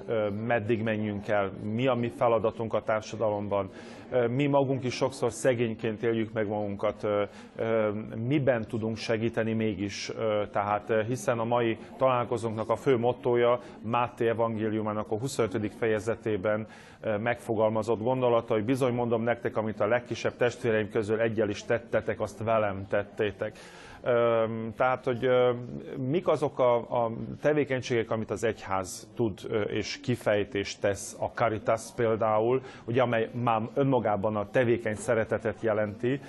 meddig 0.45 0.81
menjünk 0.83 1.27
el, 1.27 1.51
mi 1.63 1.87
a 1.87 1.93
mi 1.93 2.09
feladatunk 2.17 2.73
a 2.73 2.83
társadalomban, 2.83 3.69
mi 4.29 4.45
magunk 4.45 4.83
is 4.83 4.93
sokszor 4.93 5.31
szegényként 5.31 6.03
éljük 6.03 6.33
meg 6.33 6.47
magunkat, 6.47 7.07
miben 8.27 8.67
tudunk 8.67 8.97
segíteni 8.97 9.53
mégis, 9.53 10.11
tehát 10.51 10.93
hiszen 11.07 11.39
a 11.39 11.43
mai 11.43 11.77
találkozónknak 11.97 12.69
a 12.69 12.75
fő 12.75 12.97
mottója 12.97 13.59
Máté 13.81 14.27
evangéliumának 14.27 15.11
a 15.11 15.17
25. 15.17 15.73
fejezetében 15.79 16.67
megfogalmazott 17.19 18.01
gondolata, 18.01 18.53
hogy 18.53 18.63
bizony 18.63 18.93
mondom 18.93 19.23
nektek, 19.23 19.57
amit 19.57 19.79
a 19.79 19.87
legkisebb 19.87 20.35
testvéreim 20.37 20.89
közül 20.89 21.19
egyel 21.19 21.49
is 21.49 21.63
tettetek, 21.63 22.19
azt 22.19 22.43
velem 22.43 22.87
tettétek. 22.87 23.57
Tehát, 24.75 25.03
hogy 25.03 25.29
mik 25.97 26.27
azok 26.27 26.59
a, 26.59 26.75
a 26.75 27.11
tevékenységek, 27.41 28.11
amit 28.11 28.31
az 28.31 28.43
egyház 28.43 29.07
tud 29.15 29.39
és 29.67 29.99
kifejt 29.99 30.55
és 30.55 30.75
tesz, 30.75 31.15
a 31.19 31.25
Caritas 31.25 31.81
például, 31.95 32.61
ugye, 32.85 33.01
amely 33.01 33.29
már 33.43 33.61
önmagában 33.73 34.35
a 34.35 34.49
tevékeny 34.49 34.95
szeretetet 34.95 35.61
jelenti, 35.61 36.21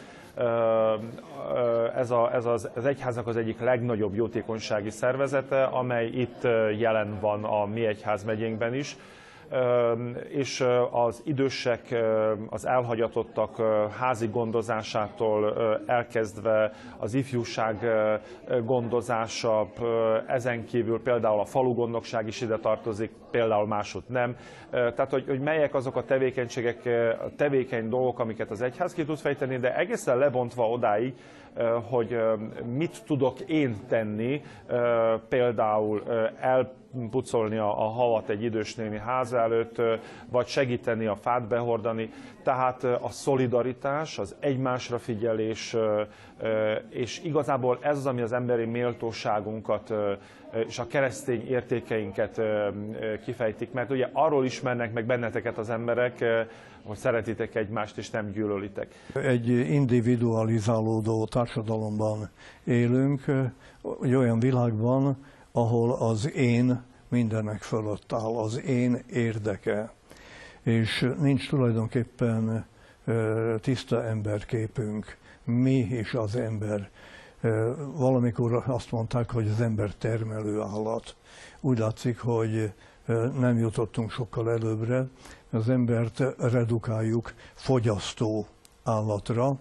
ez, 1.95 2.11
a, 2.11 2.35
ez 2.35 2.45
az, 2.45 2.71
az 2.75 2.85
egyháznak 2.85 3.27
az 3.27 3.37
egyik 3.37 3.61
legnagyobb 3.61 4.15
jótékonysági 4.15 4.91
szervezete, 4.91 5.65
amely 5.65 6.07
itt 6.07 6.43
jelen 6.79 7.19
van 7.21 7.45
a 7.45 7.65
mi 7.65 7.87
egyházmegyénkben 7.87 8.75
is 8.75 8.97
és 10.29 10.65
az 10.91 11.23
idősek, 11.25 11.95
az 12.51 12.67
elhagyatottak 12.67 13.57
házi 13.99 14.27
gondozásától 14.27 15.55
elkezdve 15.87 16.73
az 16.99 17.15
ifjúság 17.15 17.87
gondozása, 18.65 19.69
ezen 20.27 20.65
kívül 20.65 21.03
például 21.03 21.41
a 21.41 21.45
falugondnokság 21.45 22.27
is 22.27 22.41
ide 22.41 22.57
tartozik, 22.59 23.11
például 23.31 23.67
máshogy 23.67 24.03
nem. 24.07 24.37
Tehát, 24.71 25.11
hogy, 25.11 25.25
hogy 25.27 25.41
melyek 25.41 25.75
azok 25.75 25.97
a 25.97 26.05
tevékenységek, 26.05 26.81
a 27.25 27.35
tevékeny 27.37 27.89
dolgok, 27.89 28.19
amiket 28.19 28.51
az 28.51 28.63
egyház 28.63 28.95
ki 28.95 29.05
tud 29.05 29.19
fejteni, 29.19 29.57
de 29.57 29.77
egészen 29.77 30.19
lebontva 30.19 30.69
odáig, 30.69 31.15
hogy 31.91 32.19
mit 32.77 33.03
tudok 33.07 33.41
én 33.41 33.77
tenni, 33.89 34.43
például 35.29 36.03
elpucolni 37.01 37.57
a, 37.57 37.85
a 37.85 37.89
havat 37.89 38.29
egy 38.29 38.43
idős 38.43 38.75
néni 38.75 38.99
ház 38.99 39.33
előtt, 39.33 39.81
vagy 40.31 40.47
segíteni 40.47 41.07
a 41.07 41.17
fát 41.17 41.49
behordani. 41.49 42.11
Tehát 42.43 42.85
a 42.85 43.09
szolidaritás, 43.09 44.19
az 44.19 44.37
egymásra 44.41 44.99
figyelés, 44.99 45.77
és 46.91 47.21
igazából 47.25 47.79
ez 47.81 47.97
az, 47.97 48.07
ami 48.07 48.21
az 48.21 48.33
emberi 48.33 48.65
méltóságunkat 48.65 49.93
és 50.67 50.79
a 50.79 50.87
keresztény 50.87 51.47
értékeinket 51.49 52.41
kifejtik, 53.25 53.73
mert 53.73 53.91
ugye 53.91 54.09
arról 54.13 54.45
ismernek 54.45 54.93
meg 54.93 55.07
benneteket 55.07 55.59
az 55.59 55.71
emberek, 55.71 56.25
hogy 56.85 56.97
szeretitek 56.97 57.55
egymást 57.55 57.99
és 57.99 58.11
nem 58.11 58.31
gyűlölitek. 58.31 58.95
Egy 59.15 59.49
individualizálódó 59.49 61.25
társadalomban 61.25 62.29
élünk, 62.65 63.25
egy 64.03 64.15
olyan 64.15 64.39
világban, 64.39 65.17
ahol 65.57 65.93
az 65.93 66.33
én 66.33 66.83
mindenek 67.09 67.63
fölött 67.63 68.13
áll, 68.13 68.37
az 68.37 68.61
én 68.63 69.05
érdeke, 69.11 69.93
és 70.63 71.13
nincs 71.19 71.49
tulajdonképpen 71.49 72.67
tiszta 73.61 74.05
emberképünk, 74.05 75.17
mi 75.45 75.77
is 75.77 76.15
az 76.15 76.37
ember. 76.37 76.91
Valamikor 77.95 78.63
azt 78.67 78.91
mondták, 78.91 79.31
hogy 79.31 79.49
az 79.49 79.61
ember 79.61 79.95
termelő 79.95 80.61
állat. 80.61 81.17
Úgy 81.61 81.79
látszik, 81.79 82.19
hogy 82.19 82.73
nem 83.39 83.59
jutottunk 83.59 84.11
sokkal 84.11 84.51
előbbre, 84.51 85.07
az 85.51 85.69
embert 85.69 86.23
redukáljuk 86.39 87.35
fogyasztó 87.55 88.47
állatra, 88.83 89.59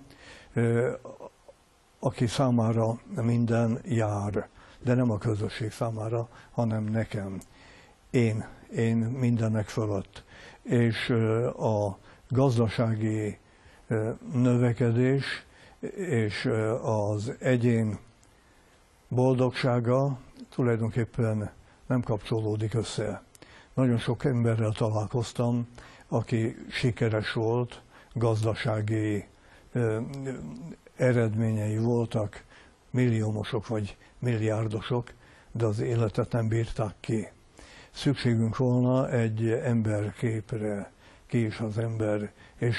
aki 2.00 2.28
számára 2.28 3.00
minden 3.22 3.80
jár, 3.86 4.48
de 4.84 4.94
nem 4.94 5.12
a 5.12 5.18
közösség 5.18 5.72
számára, 5.72 6.30
hanem 6.52 6.84
nekem. 6.84 7.40
Én, 8.10 8.46
én 8.75 8.98
mindennek 8.98 9.68
fölött. 9.68 10.24
És 10.62 11.10
a 11.58 11.98
gazdasági 12.30 13.38
növekedés 14.34 15.46
és 15.96 16.50
az 16.82 17.34
egyén 17.40 17.98
boldogsága 19.08 20.20
tulajdonképpen 20.50 21.52
nem 21.88 22.02
kapcsolódik 22.02 22.74
össze. 22.74 23.24
Nagyon 23.74 23.98
sok 23.98 24.25
emberrel 24.25 24.72
találkoztam, 24.72 25.68
aki 26.08 26.56
sikeres 26.70 27.32
volt, 27.34 27.82
gazdasági 28.13 29.28
eredményei 30.96 31.78
voltak, 31.78 32.44
milliómosok 32.90 33.68
vagy 33.68 33.98
milliárdosok, 34.24 35.12
de 35.51 35.65
az 35.65 35.80
életet 35.80 36.32
nem 36.32 36.48
bírták 36.48 36.96
ki. 37.00 37.27
Szükségünk 37.92 38.58
volna 38.58 39.10
egy 39.10 39.50
emberképre, 39.50 40.92
ki 41.27 41.46
is 41.46 41.60
az 41.60 41.77
ember, 41.77 42.32
és 42.58 42.77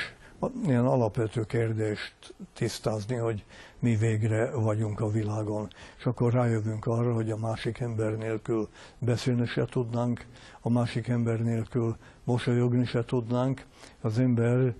ilyen 0.66 0.86
alapvető 0.86 1.44
kérdést 1.44 2.34
tisztázni, 2.52 3.16
hogy 3.16 3.44
mi 3.78 3.96
végre 3.96 4.50
vagyunk 4.50 5.00
a 5.00 5.10
világon. 5.10 5.68
És 5.98 6.06
akkor 6.06 6.32
rájövünk 6.32 6.86
arra, 6.86 7.14
hogy 7.14 7.30
a 7.30 7.36
másik 7.36 7.80
ember 7.80 8.16
nélkül 8.16 8.68
beszélni 8.98 9.46
se 9.46 9.64
tudnánk, 9.64 10.26
a 10.60 10.70
másik 10.70 11.08
ember 11.08 11.40
nélkül 11.40 11.96
mosolyogni 12.24 12.84
se 12.84 13.04
tudnánk. 13.04 13.66
Az 14.00 14.18
ember, 14.18 14.74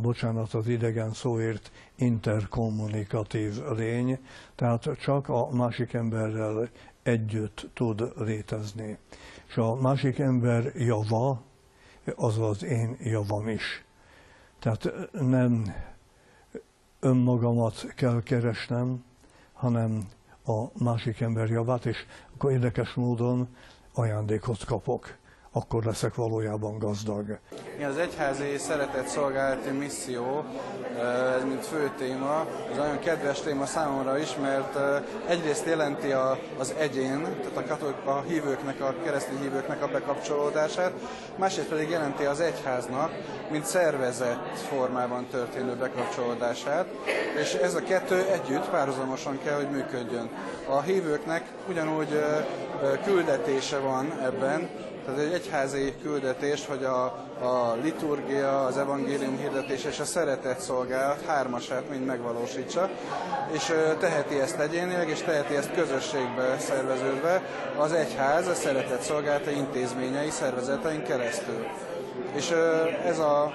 bocsánat 0.00 0.54
az 0.54 0.66
idegen 0.68 1.12
szóért, 1.12 1.70
interkommunikatív 1.94 3.62
lény, 3.76 4.18
tehát 4.54 4.88
csak 5.00 5.28
a 5.28 5.48
másik 5.50 5.92
emberrel 5.92 6.68
együtt 7.02 7.66
tud 7.74 8.12
létezni. 8.16 8.98
És 9.48 9.56
a 9.56 9.74
másik 9.74 10.18
ember 10.18 10.72
java, 10.76 11.42
az 12.16 12.38
az 12.38 12.64
én 12.64 12.96
javam 13.02 13.48
is. 13.48 13.84
Tehát 14.58 14.92
nem 15.12 15.74
önmagamat 17.00 17.86
kell 17.94 18.22
keresnem, 18.22 19.04
hanem 19.52 20.08
a 20.44 20.82
másik 20.84 21.20
ember 21.20 21.50
javát, 21.50 21.86
és 21.86 21.96
akkor 22.34 22.52
érdekes 22.52 22.94
módon 22.94 23.48
ajándékot 23.92 24.64
kapok 24.64 25.16
akkor 25.58 25.84
leszek 25.84 26.14
valójában 26.14 26.78
gazdag. 26.78 27.38
Az 27.88 27.96
egyházi 27.96 28.58
szeretett 28.58 29.06
szolgálati 29.06 29.70
misszió, 29.70 30.44
ez 31.36 31.44
mint 31.44 31.66
fő 31.66 31.90
téma, 31.98 32.46
ez 32.70 32.76
nagyon 32.76 32.98
kedves 32.98 33.40
téma 33.40 33.66
számomra 33.66 34.18
is, 34.18 34.36
mert 34.40 34.78
egyrészt 35.28 35.66
jelenti 35.66 36.12
a, 36.12 36.38
az 36.58 36.74
egyén, 36.78 37.22
tehát 37.22 37.56
a, 37.56 37.64
katolik, 37.66 37.96
a 38.04 38.20
hívőknek, 38.20 38.80
a 38.80 38.94
keresztény 39.04 39.40
hívőknek 39.40 39.82
a 39.82 39.88
bekapcsolódását, 39.88 40.92
másrészt 41.36 41.68
pedig 41.68 41.90
jelenti 41.90 42.24
az 42.24 42.40
egyháznak, 42.40 43.12
mint 43.50 43.64
szervezett 43.64 44.56
formában 44.56 45.26
történő 45.30 45.74
bekapcsolódását, 45.74 46.86
és 47.40 47.52
ez 47.52 47.74
a 47.74 47.82
kettő 47.82 48.26
együtt 48.32 48.68
párhuzamosan 48.70 49.38
kell, 49.44 49.56
hogy 49.56 49.70
működjön. 49.70 50.30
A 50.68 50.80
hívőknek 50.80 51.48
ugyanúgy 51.68 52.24
küldetése 53.04 53.78
van 53.78 54.12
ebben, 54.22 54.68
tehát 55.08 55.22
egy 55.22 55.32
egyházi 55.32 55.94
küldetés, 56.02 56.66
hogy 56.66 56.84
a, 56.84 57.04
a 57.40 57.76
liturgia, 57.82 58.64
az 58.64 58.78
evangélium 58.78 59.38
hirdetés 59.38 59.84
és 59.84 59.98
a 59.98 60.04
szeretet 60.04 60.60
szolgálat 60.60 61.24
hármasát 61.26 61.90
mind 61.90 62.04
megvalósítsa, 62.04 62.90
és 63.52 63.72
teheti 63.98 64.40
ezt 64.40 64.58
egyénileg, 64.58 65.08
és 65.08 65.22
teheti 65.22 65.56
ezt 65.56 65.72
közösségbe 65.72 66.56
szerveződve 66.58 67.42
az 67.78 67.92
egyház 67.92 68.46
a 68.46 68.54
szeretet 68.54 69.02
szolgálata 69.02 69.50
intézményei, 69.50 70.30
szervezetein 70.30 71.02
keresztül. 71.02 71.66
És 72.34 72.50
ez 73.04 73.18
a 73.18 73.52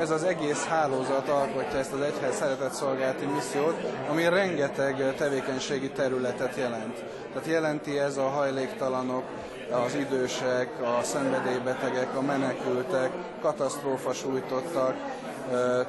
ez 0.00 0.10
az 0.10 0.24
egész 0.24 0.64
hálózat 0.64 1.28
alkotja 1.28 1.78
ezt 1.78 1.92
az 1.92 2.00
egyház 2.00 2.36
szeretett 2.36 2.72
szolgálati 2.72 3.24
missziót, 3.24 3.76
ami 4.10 4.28
rengeteg 4.28 5.14
tevékenységi 5.16 5.90
területet 5.90 6.56
jelent. 6.56 7.04
Tehát 7.32 7.48
jelenti 7.48 7.98
ez 7.98 8.16
a 8.16 8.28
hajléktalanok, 8.28 9.24
az 9.70 9.94
idősek, 9.94 10.68
a 10.82 11.02
szenvedélybetegek, 11.02 12.16
a 12.16 12.20
menekültek, 12.20 13.10
katasztrófa 13.40 14.12
sújtottak 14.12 14.94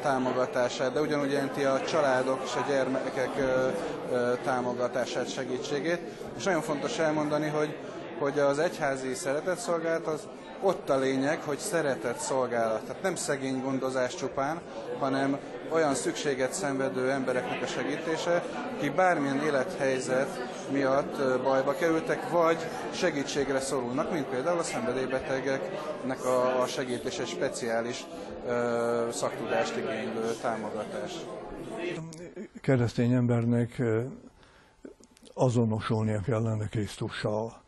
támogatását, 0.02 0.94
de 0.94 1.02
ugyanúgy 1.02 1.32
jelenti 1.32 1.64
a 1.64 1.82
családok 1.82 2.42
és 2.46 2.56
a 2.56 2.66
gyermekek 2.70 3.30
támogatását, 4.44 5.30
segítségét. 5.30 6.00
És 6.38 6.44
nagyon 6.44 6.62
fontos 6.62 7.00
elmondani, 7.00 7.48
hogy, 7.48 7.76
hogy 8.20 8.40
az 8.40 8.60
egyházi 8.60 9.14
szeretetszolgálat 9.14 10.08
az 10.08 10.28
ott 10.62 10.90
a 10.90 10.98
lényeg, 10.98 11.42
hogy 11.46 11.58
szeretett 11.58 12.18
szolgálat. 12.18 12.82
Tehát 12.82 13.02
nem 13.02 13.16
szegény 13.16 13.62
gondozás 13.62 14.16
csupán, 14.16 14.62
hanem 15.00 15.38
olyan 15.70 15.96
szükséget 15.96 16.54
szenvedő 16.54 17.12
embereknek 17.12 17.62
a 17.62 17.66
segítése, 17.66 18.44
akik 18.78 18.96
bármilyen 18.96 19.42
élethelyzet 19.42 20.56
miatt 20.72 21.42
bajba 21.44 21.74
kerültek, 21.74 22.30
vagy 22.30 22.58
segítségre 22.94 23.60
szorulnak, 23.60 24.12
mint 24.12 24.26
például 24.26 24.60
a 24.60 24.64
szenvedélybetegeknek 24.64 26.26
a, 26.26 26.66
segítése 26.68 27.26
speciális 27.26 28.06
ö, 28.48 29.08
szaktudást 29.12 29.78
igénylő 29.78 30.34
támogatás. 30.42 31.12
Keresztény 32.62 33.12
embernek 33.12 33.82
azonosulnia 35.34 36.22
kellene 36.22 36.68
Krisztussal. 36.68 37.62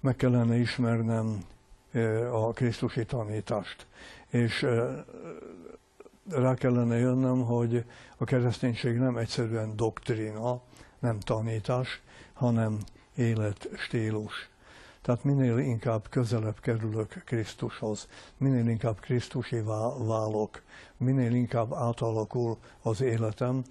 Meg 0.00 0.16
kellene 0.16 0.56
ismernem 0.56 1.44
a 2.32 2.52
Krisztusi 2.52 3.04
tanítást. 3.04 3.86
És 4.30 4.66
rá 6.30 6.54
kellene 6.54 6.98
jönnöm, 6.98 7.44
hogy 7.44 7.84
a 8.16 8.24
kereszténység 8.24 8.98
nem 8.98 9.16
egyszerűen 9.16 9.76
doktrína, 9.76 10.60
nem 10.98 11.20
tanítás, 11.20 12.00
hanem 12.32 12.78
életstílus. 13.14 14.50
Tehát 15.02 15.24
minél 15.24 15.58
inkább 15.58 16.08
közelebb 16.08 16.60
kerülök 16.60 17.22
Krisztushoz, 17.24 18.08
minél 18.36 18.68
inkább 18.68 19.00
Krisztusi 19.00 19.60
válok, 19.98 20.62
minél 20.96 21.34
inkább 21.34 21.72
átalakul 21.72 22.56
az 22.82 23.00
életem, 23.00 23.62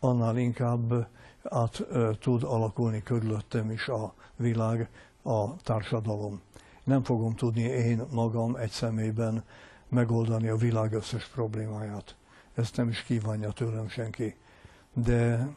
annál 0.00 0.36
inkább 0.36 1.08
át 1.42 1.86
tud 2.20 2.42
alakulni 2.42 3.02
körülöttem 3.02 3.70
is 3.70 3.88
a 3.88 4.14
világ, 4.36 4.88
a 5.22 5.56
társadalom. 5.56 6.40
Nem 6.84 7.02
fogom 7.02 7.34
tudni 7.34 7.62
én 7.62 8.02
magam 8.10 8.56
egy 8.56 8.70
személyben 8.70 9.44
megoldani 9.88 10.48
a 10.48 10.56
világ 10.56 10.92
összes 10.92 11.24
problémáját. 11.24 12.16
Ezt 12.54 12.76
nem 12.76 12.88
is 12.88 13.02
kívánja 13.02 13.50
tőlem 13.50 13.88
senki. 13.88 14.36
De 14.92 15.48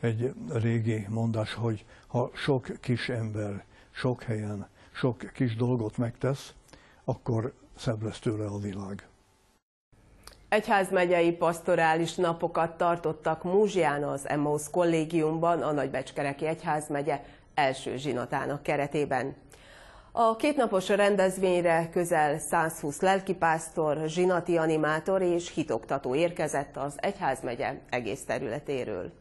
egy 0.00 0.34
régi 0.52 1.06
mondás, 1.08 1.54
hogy 1.54 1.84
ha 2.06 2.30
sok 2.34 2.66
kis 2.80 3.08
ember 3.08 3.64
sok 3.90 4.22
helyen 4.22 4.68
sok 4.98 5.32
kis 5.34 5.56
dolgot 5.56 5.96
megtesz, 5.96 6.52
akkor 7.04 7.52
szebb 7.76 8.02
lesz 8.02 8.18
tőle 8.18 8.46
a 8.46 8.58
világ. 8.58 9.06
Egyházmegyei 10.48 11.32
pastorális 11.32 12.14
napokat 12.14 12.76
tartottak 12.76 13.42
Múzsián 13.42 14.02
az 14.02 14.28
Emmaus 14.28 14.70
kollégiumban, 14.70 15.62
a 15.62 15.72
Nagybecskereki 15.72 16.46
Egyházmegye 16.46 17.20
első 17.54 17.96
zsinatának 17.96 18.62
keretében. 18.62 19.34
A 20.12 20.36
kétnapos 20.36 20.88
rendezvényre 20.88 21.88
közel 21.92 22.38
120 22.38 23.00
lelkipásztor, 23.00 24.08
zsinati 24.08 24.56
animátor 24.56 25.22
és 25.22 25.54
hitoktató 25.54 26.14
érkezett 26.14 26.76
az 26.76 26.94
Egyházmegye 26.96 27.74
egész 27.90 28.24
területéről. 28.24 29.12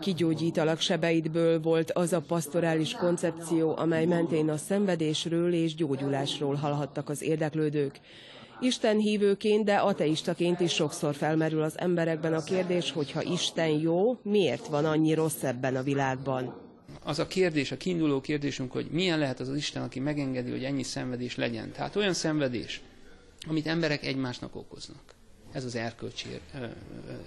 Kigyógyítalak 0.00 0.80
sebeidből 0.80 1.60
volt 1.60 1.90
az 1.90 2.12
a 2.12 2.20
pastorális 2.20 2.94
koncepció, 2.94 3.76
amely 3.76 4.04
mentén 4.04 4.50
a 4.50 4.56
szenvedésről 4.56 5.52
és 5.52 5.74
gyógyulásról 5.74 6.54
hallhattak 6.54 7.08
az 7.08 7.22
érdeklődők. 7.22 8.00
Isten 8.60 8.98
hívőként, 8.98 9.64
de 9.64 9.76
ateistaként 9.76 10.60
is 10.60 10.72
sokszor 10.72 11.14
felmerül 11.14 11.62
az 11.62 11.78
emberekben 11.78 12.34
a 12.34 12.44
kérdés, 12.44 12.92
hogy 12.92 13.12
ha 13.12 13.22
Isten 13.22 13.68
jó, 13.68 14.18
miért 14.22 14.66
van 14.66 14.84
annyi 14.84 15.14
rossz 15.14 15.42
ebben 15.42 15.76
a 15.76 15.82
világban? 15.82 16.63
Az 17.06 17.18
a 17.18 17.26
kérdés, 17.26 17.70
a 17.72 17.76
kiinduló 17.76 18.20
kérdésünk, 18.20 18.72
hogy 18.72 18.86
milyen 18.90 19.18
lehet 19.18 19.40
az 19.40 19.48
az 19.48 19.56
Isten, 19.56 19.82
aki 19.82 20.00
megengedi, 20.00 20.50
hogy 20.50 20.64
ennyi 20.64 20.82
szenvedés 20.82 21.36
legyen. 21.36 21.72
Tehát 21.72 21.96
olyan 21.96 22.14
szenvedés, 22.14 22.80
amit 23.48 23.66
emberek 23.66 24.04
egymásnak 24.04 24.56
okoznak. 24.56 25.14
Ez 25.52 25.64
az 25.64 25.74
erkölcsi 25.74 26.28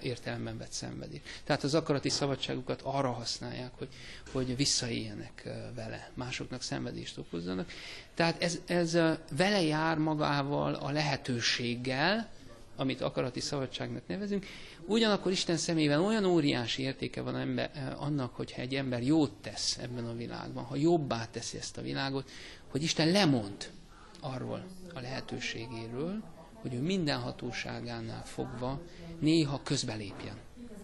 értelemben 0.01 0.57
vett 0.57 0.71
szenvedés. 0.71 1.19
Tehát 1.43 1.63
az 1.63 1.73
akarati 1.75 2.09
szabadságukat 2.09 2.81
arra 2.83 3.11
használják, 3.11 3.71
hogy, 3.77 3.87
hogy 4.31 4.55
visszaéljenek 4.55 5.43
vele, 5.75 6.11
másoknak 6.13 6.61
szenvedést 6.61 7.17
okozzanak. 7.17 7.71
Tehát 8.13 8.43
ez, 8.43 8.59
ez 8.65 8.93
vele 9.31 9.61
jár 9.61 9.97
magával 9.97 10.73
a 10.73 10.91
lehetőséggel, 10.91 12.29
amit 12.77 13.01
akarati 13.01 13.39
szabadságnak 13.39 14.07
nevezünk, 14.07 14.45
ugyanakkor 14.85 15.31
Isten 15.31 15.57
szemében 15.57 15.99
olyan 15.99 16.25
óriási 16.25 16.81
értéke 16.81 17.21
van 17.21 17.35
ember, 17.35 17.95
annak, 17.99 18.35
hogyha 18.35 18.61
egy 18.61 18.75
ember 18.75 19.03
jót 19.03 19.31
tesz 19.41 19.77
ebben 19.77 20.05
a 20.05 20.15
világban, 20.15 20.63
ha 20.63 20.75
jobbá 20.75 21.25
teszi 21.31 21.57
ezt 21.57 21.77
a 21.77 21.81
világot, 21.81 22.29
hogy 22.67 22.83
Isten 22.83 23.11
lemond 23.11 23.71
arról 24.19 24.65
a 24.93 24.99
lehetőségéről, 24.99 26.23
hogy 26.53 26.73
ő 26.73 26.81
minden 26.81 27.19
hatóságánál 27.19 28.25
fogva 28.25 28.81
néha 29.19 29.61
közbelépjen, 29.63 30.35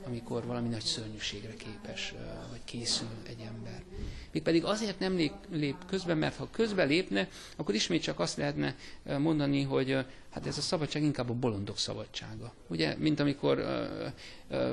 amikor 0.06 0.46
valami 0.46 0.68
nagy 0.68 0.82
szörnyűségre 0.82 1.54
képes, 1.54 2.14
vagy 2.50 2.64
készül 2.64 3.08
egy 3.28 3.40
ember. 3.48 3.84
Mégpedig 4.32 4.66
azért 4.66 5.00
nem 5.00 5.16
lép, 5.16 5.34
lép 5.52 5.86
közben, 5.86 6.18
mert 6.18 6.36
ha 6.36 6.48
közbe 6.52 6.84
lépne, 6.84 7.28
akkor 7.56 7.76
ismét 7.76 8.02
csak 8.02 8.20
azt 8.20 8.38
lehetne 8.38 8.76
mondani, 9.18 9.62
hogy 9.62 10.06
hát 10.34 10.48
ez 10.48 10.58
a 10.58 10.62
szabadság 10.62 11.04
inkább 11.04 11.30
a 11.30 11.34
bolondok 11.34 11.78
szabadsága. 11.78 12.54
Ugye, 12.68 12.96
mint 12.98 13.20
amikor 13.20 13.58
uh, 13.58 14.60
uh, 14.60 14.72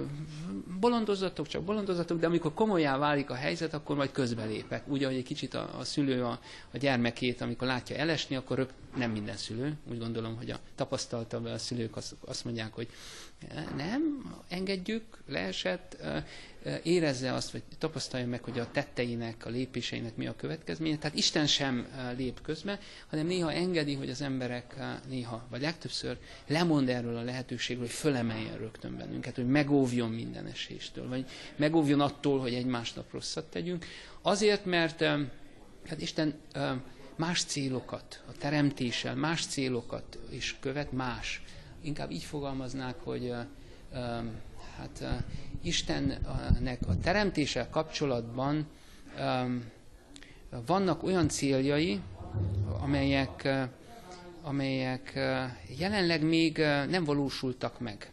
bolondozzatok, 0.80 1.46
csak 1.46 1.62
bolondozzatok, 1.62 2.18
de 2.18 2.26
amikor 2.26 2.54
komolyá 2.54 2.98
válik 2.98 3.30
a 3.30 3.34
helyzet, 3.34 3.74
akkor 3.74 3.96
majd 3.96 4.12
közbelépek. 4.12 4.88
Ugye, 4.88 5.06
hogy 5.06 5.16
egy 5.16 5.24
kicsit 5.24 5.54
a, 5.54 5.78
a 5.78 5.84
szülő 5.84 6.24
a, 6.24 6.40
a 6.72 6.78
gyermekét, 6.78 7.40
amikor 7.40 7.66
látja 7.66 7.96
elesni, 7.96 8.36
akkor 8.36 8.56
rög, 8.56 8.68
nem 8.96 9.10
minden 9.10 9.36
szülő, 9.36 9.76
úgy 9.90 9.98
gondolom, 9.98 10.36
hogy 10.36 10.50
a 10.50 10.58
tapasztaltabb 10.74 11.44
a 11.44 11.58
szülők 11.58 11.96
azt, 11.96 12.14
azt 12.24 12.44
mondják, 12.44 12.74
hogy 12.74 12.88
nem, 13.76 14.32
engedjük, 14.48 15.02
leesett, 15.26 15.96
érezze 16.82 17.32
azt, 17.32 17.50
vagy 17.50 17.62
tapasztalja 17.78 18.26
meg, 18.26 18.42
hogy 18.44 18.58
a 18.58 18.70
tetteinek, 18.70 19.46
a 19.46 19.48
lépéseinek 19.50 20.16
mi 20.16 20.26
a 20.26 20.36
következménye. 20.36 20.98
Tehát 20.98 21.16
Isten 21.16 21.46
sem 21.46 21.86
lép 22.16 22.42
közbe, 22.42 22.78
hanem 23.08 23.26
néha 23.26 23.52
engedi, 23.52 23.94
hogy 23.94 24.10
az 24.10 24.20
emberek 24.20 24.74
néha, 25.08 25.46
vagy 25.50 25.60
legtöbbször 25.60 26.18
lemond 26.46 26.88
erről 26.88 27.16
a 27.16 27.22
lehetőségről, 27.22 27.86
hogy 27.86 27.94
fölemeljen 27.94 28.58
rögtön 28.58 28.96
bennünket, 28.96 29.34
hogy 29.34 29.46
megóvjon 29.46 30.10
minden 30.10 30.46
eséstől, 30.46 31.08
vagy 31.08 31.26
megóvjon 31.56 32.00
attól, 32.00 32.40
hogy 32.40 32.54
egymásnak 32.54 33.12
rosszat 33.12 33.50
tegyünk. 33.50 33.84
Azért, 34.22 34.64
mert 34.64 35.00
hát 35.86 36.00
Isten 36.00 36.34
más 37.16 37.44
célokat, 37.44 38.22
a 38.28 38.32
teremtéssel 38.38 39.14
más 39.14 39.46
célokat 39.46 40.18
is 40.30 40.56
követ, 40.60 40.92
más. 40.92 41.42
Inkább 41.82 42.10
így 42.10 42.22
fogalmaznák, 42.22 42.96
hogy 43.02 43.34
hát 44.76 45.24
Istennek 45.62 46.78
a 46.88 46.98
teremtéssel 47.02 47.68
kapcsolatban 47.70 48.66
vannak 50.66 51.02
olyan 51.02 51.28
céljai, 51.28 52.00
amelyek, 52.80 53.48
amelyek 54.42 55.12
jelenleg 55.78 56.22
még 56.22 56.58
nem 56.88 57.04
valósultak 57.04 57.80
meg. 57.80 58.12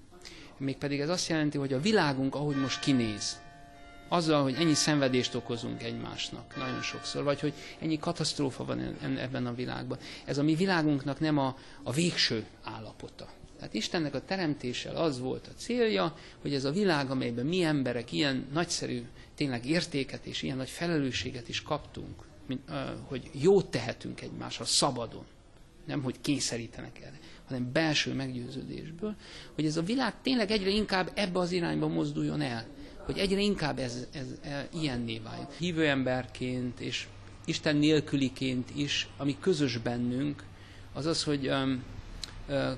Mégpedig 0.58 1.00
ez 1.00 1.10
azt 1.10 1.30
jelenti, 1.30 1.58
hogy 1.58 1.74
a 1.74 1.80
világunk, 1.80 2.36
ahogy 2.36 2.56
most 2.56 2.80
kinéz, 2.80 3.40
azzal, 4.08 4.44
hogy 4.44 4.56
ennyi 4.60 4.74
szenvedést 4.74 5.36
okozunk 5.36 5.84
egymásnak 5.84 6.58
nagyon 6.58 6.82
sokszor, 6.82 7.24
vagy 7.24 7.40
hogy 7.40 7.54
ennyi 7.80 8.00
katasztrófa 8.00 8.66
van 8.66 8.80
ebben 9.02 9.46
a 9.46 9.54
világban. 9.54 9.98
Ez 10.26 10.38
a 10.38 10.44
mi 10.44 10.56
világunknak 10.56 11.20
nem 11.20 11.38
a, 11.38 11.58
a 11.84 11.92
végső 11.92 12.46
állapota. 12.64 13.28
Tehát 13.58 13.74
Istennek 13.74 14.14
a 14.14 14.26
teremtéssel 14.26 14.96
az 14.96 15.20
volt 15.20 15.48
a 15.48 15.58
célja, 15.58 16.16
hogy 16.42 16.54
ez 16.54 16.66
a 16.66 16.72
világ, 16.72 17.12
amelyben 17.12 17.46
mi 17.46 17.64
emberek 17.64 18.12
ilyen 18.12 18.48
nagyszerű 18.54 19.04
tényleg 19.36 19.66
értéket 19.66 20.26
és 20.26 20.42
ilyen 20.42 20.58
nagy 20.58 20.70
felelősséget 20.70 21.50
is 21.50 21.62
kaptunk, 21.62 22.24
mint, 22.48 22.62
hogy 23.08 23.30
jót 23.32 23.70
tehetünk 23.72 24.22
egymásra 24.22 24.66
szabadon, 24.66 25.26
nem 25.88 26.02
hogy 26.02 26.22
kényszerítenek 26.22 27.00
erre, 27.02 27.20
hanem 27.48 27.72
belső 27.72 28.14
meggyőződésből, 28.14 29.16
hogy 29.56 29.66
ez 29.66 29.78
a 29.78 29.82
világ 29.82 30.14
tényleg 30.22 30.52
egyre 30.52 30.70
inkább 30.70 31.12
ebbe 31.14 31.40
az 31.40 31.52
irányba 31.52 31.88
mozduljon 31.88 32.42
el, 32.42 32.66
hogy 32.98 33.18
egyre 33.18 33.40
inkább 33.40 33.80
ez, 33.80 34.08
ez, 34.12 34.28
ez 34.42 34.64
ilyenné 34.82 35.20
váljon. 35.20 35.48
Hívő 35.58 35.88
emberként 35.88 36.80
és 36.80 37.08
Isten 37.46 37.76
nélküliként 37.76 38.70
is, 38.76 39.08
ami 39.18 39.38
közös 39.40 39.78
bennünk, 39.78 40.44
az 40.94 41.06
az, 41.06 41.24
hogy 41.24 41.48
um, 41.48 41.84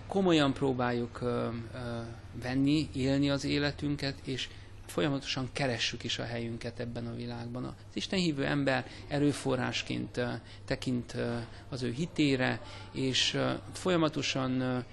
komolyan 0.08 0.54
próbáljuk 0.54 1.20
venni, 2.42 2.90
élni 2.94 3.30
az 3.30 3.44
életünket, 3.44 4.16
és 4.24 4.50
folyamatosan 4.90 5.50
keressük 5.52 6.04
is 6.04 6.20
a 6.20 6.24
helyünket 6.24 6.80
ebben 6.80 7.08
a 7.08 7.16
világban. 7.16 7.64
Az 7.66 7.74
Isten 7.94 8.20
hívő 8.20 8.46
ember 8.46 8.86
erőforrásként 9.08 10.22
tekint 10.66 11.16
az 11.70 11.84
ő 11.84 11.92
hitére, 11.92 12.62
és 12.92 13.40
folyamatosan 13.74 14.86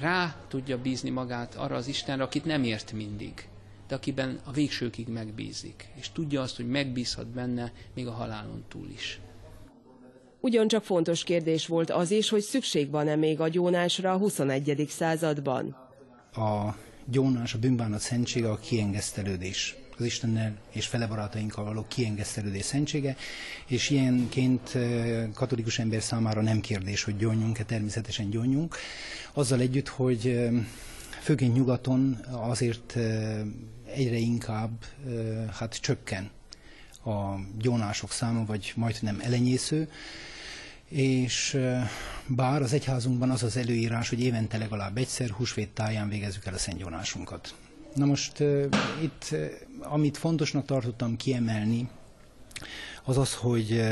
rá 0.00 0.36
tudja 0.48 0.78
bízni 0.78 1.10
magát 1.10 1.54
arra 1.54 1.76
az 1.76 1.86
Istenre, 1.86 2.22
akit 2.22 2.44
nem 2.44 2.64
ért 2.64 2.92
mindig, 2.92 3.48
de 3.88 3.94
akiben 3.94 4.40
a 4.44 4.50
végsőkig 4.52 5.08
megbízik, 5.08 5.88
és 5.94 6.10
tudja 6.10 6.40
azt, 6.40 6.56
hogy 6.56 6.68
megbízhat 6.68 7.26
benne 7.26 7.72
még 7.94 8.06
a 8.06 8.12
halálon 8.12 8.64
túl 8.68 8.88
is. 8.88 9.20
Ugyancsak 10.40 10.84
fontos 10.84 11.24
kérdés 11.24 11.66
volt 11.66 11.90
az 11.90 12.10
is, 12.10 12.28
hogy 12.28 12.40
szükség 12.42 12.90
van-e 12.90 13.16
még 13.16 13.40
a 13.40 13.48
gyónásra 13.48 14.12
a 14.12 14.16
21. 14.16 14.86
században. 14.88 15.76
A 16.32 16.74
gyónás, 17.10 17.54
a 17.54 17.58
bűnbánat 17.58 18.00
szentsége 18.00 18.50
a 18.50 18.58
kiengesztelődés. 18.58 19.76
Az 19.98 20.04
Istennel 20.04 20.54
és 20.70 20.86
fele 20.86 21.06
barátainkkal 21.06 21.64
való 21.64 21.84
kiengesztelődés 21.88 22.64
szentsége, 22.64 23.16
és 23.66 23.90
ilyenként 23.90 24.78
katolikus 25.34 25.78
ember 25.78 26.02
számára 26.02 26.40
nem 26.42 26.60
kérdés, 26.60 27.02
hogy 27.02 27.16
gyónjunk-e, 27.16 27.64
természetesen 27.64 28.30
gyónjunk. 28.30 28.76
Azzal 29.32 29.60
együtt, 29.60 29.88
hogy 29.88 30.50
főként 31.22 31.54
nyugaton 31.54 32.24
azért 32.30 32.96
egyre 33.94 34.16
inkább 34.16 34.84
hát 35.52 35.80
csökken 35.80 36.30
a 37.04 37.34
gyónások 37.58 38.10
száma, 38.10 38.44
vagy 38.44 38.72
majdnem 38.76 39.20
elenyésző, 39.20 39.88
és 40.88 41.58
bár 42.26 42.62
az 42.62 42.72
egyházunkban 42.72 43.30
az 43.30 43.42
az 43.42 43.56
előírás, 43.56 44.08
hogy 44.08 44.20
évente 44.20 44.58
legalább 44.58 44.96
egyszer 44.96 45.30
húsvét 45.30 45.68
táján 45.68 46.08
végezzük 46.08 46.46
el 46.46 46.54
a 46.54 46.58
szentgyónásunkat. 46.58 47.54
Na 47.94 48.04
most 48.04 48.40
itt, 49.02 49.34
amit 49.80 50.16
fontosnak 50.16 50.64
tartottam 50.64 51.16
kiemelni, 51.16 51.88
az 53.04 53.18
az, 53.18 53.34
hogy 53.34 53.84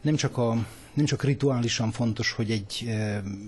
nem 0.00 0.16
csak, 0.16 0.38
a, 0.38 0.66
nem 0.94 1.04
csak 1.04 1.24
rituálisan 1.24 1.92
fontos, 1.92 2.32
hogy 2.32 2.50
egy 2.50 2.90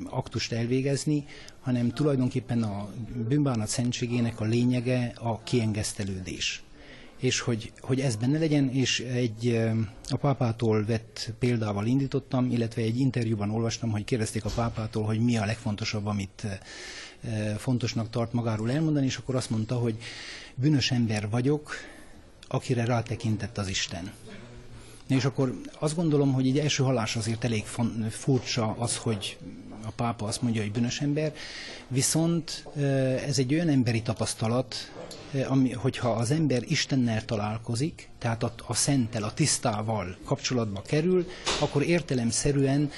aktust 0.05 0.53
elvégezni, 0.53 1.25
hanem 1.61 1.91
tulajdonképpen 1.91 2.63
a 2.63 2.89
bűnbánat 3.29 3.69
szentségének 3.69 4.41
a 4.41 4.45
lényege 4.45 5.13
a 5.15 5.43
kiengesztelődés 5.43 6.63
és 7.23 7.41
hogy, 7.41 7.73
hogy 7.81 8.01
ez 8.01 8.17
benne 8.17 8.39
legyen, 8.39 8.71
és 8.71 9.01
egy 9.01 9.61
a 10.09 10.17
pápától 10.17 10.85
vett 10.85 11.33
példával 11.39 11.87
indítottam, 11.87 12.51
illetve 12.51 12.83
egy 12.83 12.99
interjúban 12.99 13.51
olvastam, 13.51 13.91
hogy 13.91 14.05
kérdezték 14.05 14.45
a 14.45 14.51
pápától, 14.55 15.05
hogy 15.05 15.21
mi 15.21 15.37
a 15.37 15.45
legfontosabb, 15.45 16.07
amit 16.07 16.47
fontosnak 17.59 18.11
tart 18.11 18.33
magáról 18.33 18.71
elmondani, 18.71 19.07
és 19.07 19.17
akkor 19.17 19.35
azt 19.35 19.51
mondta, 19.51 19.75
hogy 19.75 19.97
bűnös 20.55 20.91
ember 20.91 21.29
vagyok, 21.31 21.75
akire 22.49 22.85
rátekintett 22.85 23.59
az 23.59 23.69
Isten. 23.69 24.13
És 25.07 25.25
akkor 25.25 25.61
azt 25.79 25.97
gondolom, 25.97 26.33
hogy 26.33 26.47
egy 26.47 26.59
első 26.59 26.83
hallás 26.83 27.17
azért 27.17 27.45
elég 27.45 27.65
furcsa 28.11 28.75
az, 28.79 28.97
hogy 28.97 29.39
a 29.85 29.91
pápa 29.91 30.27
azt 30.27 30.43
mondja, 30.43 30.63
hogy 30.63 30.73
bűnös 30.73 31.01
ember, 31.01 31.33
viszont 31.89 32.67
ez 33.27 33.39
egy 33.39 33.55
olyan 33.55 33.69
emberi 33.69 34.03
tapasztalat, 34.03 34.93
ami, 35.49 35.73
hogyha 35.73 36.11
az 36.11 36.31
ember 36.31 36.63
Istennel 36.67 37.25
találkozik, 37.25 38.09
tehát 38.19 38.43
a, 38.43 38.53
a 38.67 38.75
szenttel, 38.75 39.23
a 39.23 39.35
tisztával 39.35 40.17
kapcsolatba 40.25 40.83
kerül, 40.83 41.27
akkor 41.61 41.83
értelemszerűen 41.83 42.91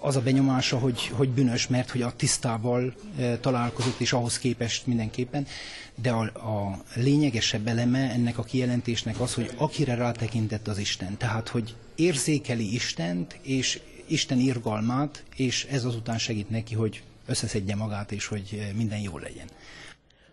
az 0.00 0.16
a 0.16 0.20
benyomása, 0.20 0.78
hogy, 0.78 1.06
hogy 1.06 1.28
bűnös, 1.28 1.66
mert 1.66 1.90
hogy 1.90 2.02
a 2.02 2.12
tisztával 2.16 2.94
találkozott, 3.40 4.00
és 4.00 4.12
ahhoz 4.12 4.38
képest 4.38 4.86
mindenképpen. 4.86 5.46
De 5.94 6.10
a, 6.10 6.22
a 6.22 6.82
lényegesebb 6.94 7.66
eleme 7.66 8.10
ennek 8.10 8.38
a 8.38 8.42
kijelentésnek 8.42 9.20
az, 9.20 9.34
hogy 9.34 9.50
akire 9.56 9.94
rátekintett 9.94 10.68
az 10.68 10.78
Isten. 10.78 11.16
Tehát, 11.16 11.48
hogy 11.48 11.74
érzékeli 11.94 12.74
Istent, 12.74 13.38
és 13.42 13.80
Isten 14.12 14.38
irgalmát, 14.38 15.24
és 15.36 15.64
ez 15.64 15.84
azután 15.84 16.18
segít 16.18 16.50
neki, 16.50 16.74
hogy 16.74 17.02
összeszedje 17.26 17.76
magát, 17.76 18.12
és 18.12 18.26
hogy 18.26 18.72
minden 18.76 18.98
jól 18.98 19.20
legyen. 19.20 19.46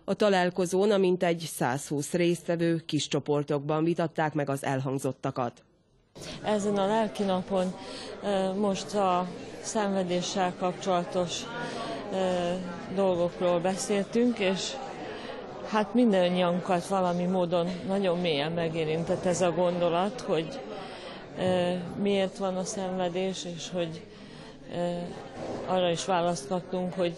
A 0.04 0.14
találkozón 0.14 0.92
a 0.92 0.98
mintegy 0.98 1.40
120 1.40 2.12
résztvevő 2.12 2.84
kis 2.86 3.08
csoportokban 3.08 3.84
vitatták 3.84 4.34
meg 4.34 4.50
az 4.50 4.64
elhangzottakat. 4.64 5.64
Ezen 6.44 6.78
a 6.78 6.88
lelki 6.88 7.24
napon 7.24 7.74
most 8.58 8.94
a 8.94 9.28
szenvedéssel 9.62 10.54
kapcsolatos 10.58 11.42
dolgokról 12.96 13.60
beszéltünk, 13.60 14.40
és 14.40 14.72
hát 15.70 15.94
mindannyiunkat 15.94 16.88
valami 16.88 17.26
módon 17.26 17.70
nagyon 17.88 18.20
mélyen 18.20 18.52
megérintett 18.52 19.26
ez 19.26 19.42
a 19.42 19.52
gondolat, 19.52 20.22
hogy 20.22 20.60
miért 22.02 22.38
van 22.38 22.58
a 22.58 22.64
szenvedés, 22.64 23.46
és 23.56 23.70
hogy 23.74 24.02
arra 25.66 25.90
is 25.90 26.06
választ 26.06 26.48
kaptunk, 26.48 26.94
hogy 26.94 27.14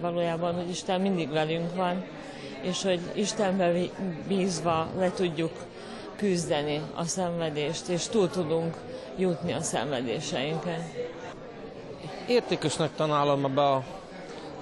valójában, 0.00 0.54
hogy 0.54 0.68
Isten 0.68 1.00
mindig 1.00 1.30
velünk 1.30 1.74
van, 1.76 2.04
és 2.62 2.82
hogy 2.82 3.00
Istenbe 3.14 3.72
bízva 4.28 4.88
le 4.98 5.10
tudjuk 5.10 5.52
küzdeni 6.16 6.80
a 6.94 7.04
szenvedést, 7.04 7.88
és 7.88 8.08
túl 8.08 8.30
tudunk 8.30 8.76
jutni 9.16 9.52
a 9.52 9.60
szenvedéseinken. 9.60 10.90
Értékesnek 12.28 12.94
tanálom 12.94 13.44
ebbe 13.44 13.62
a 13.62 13.84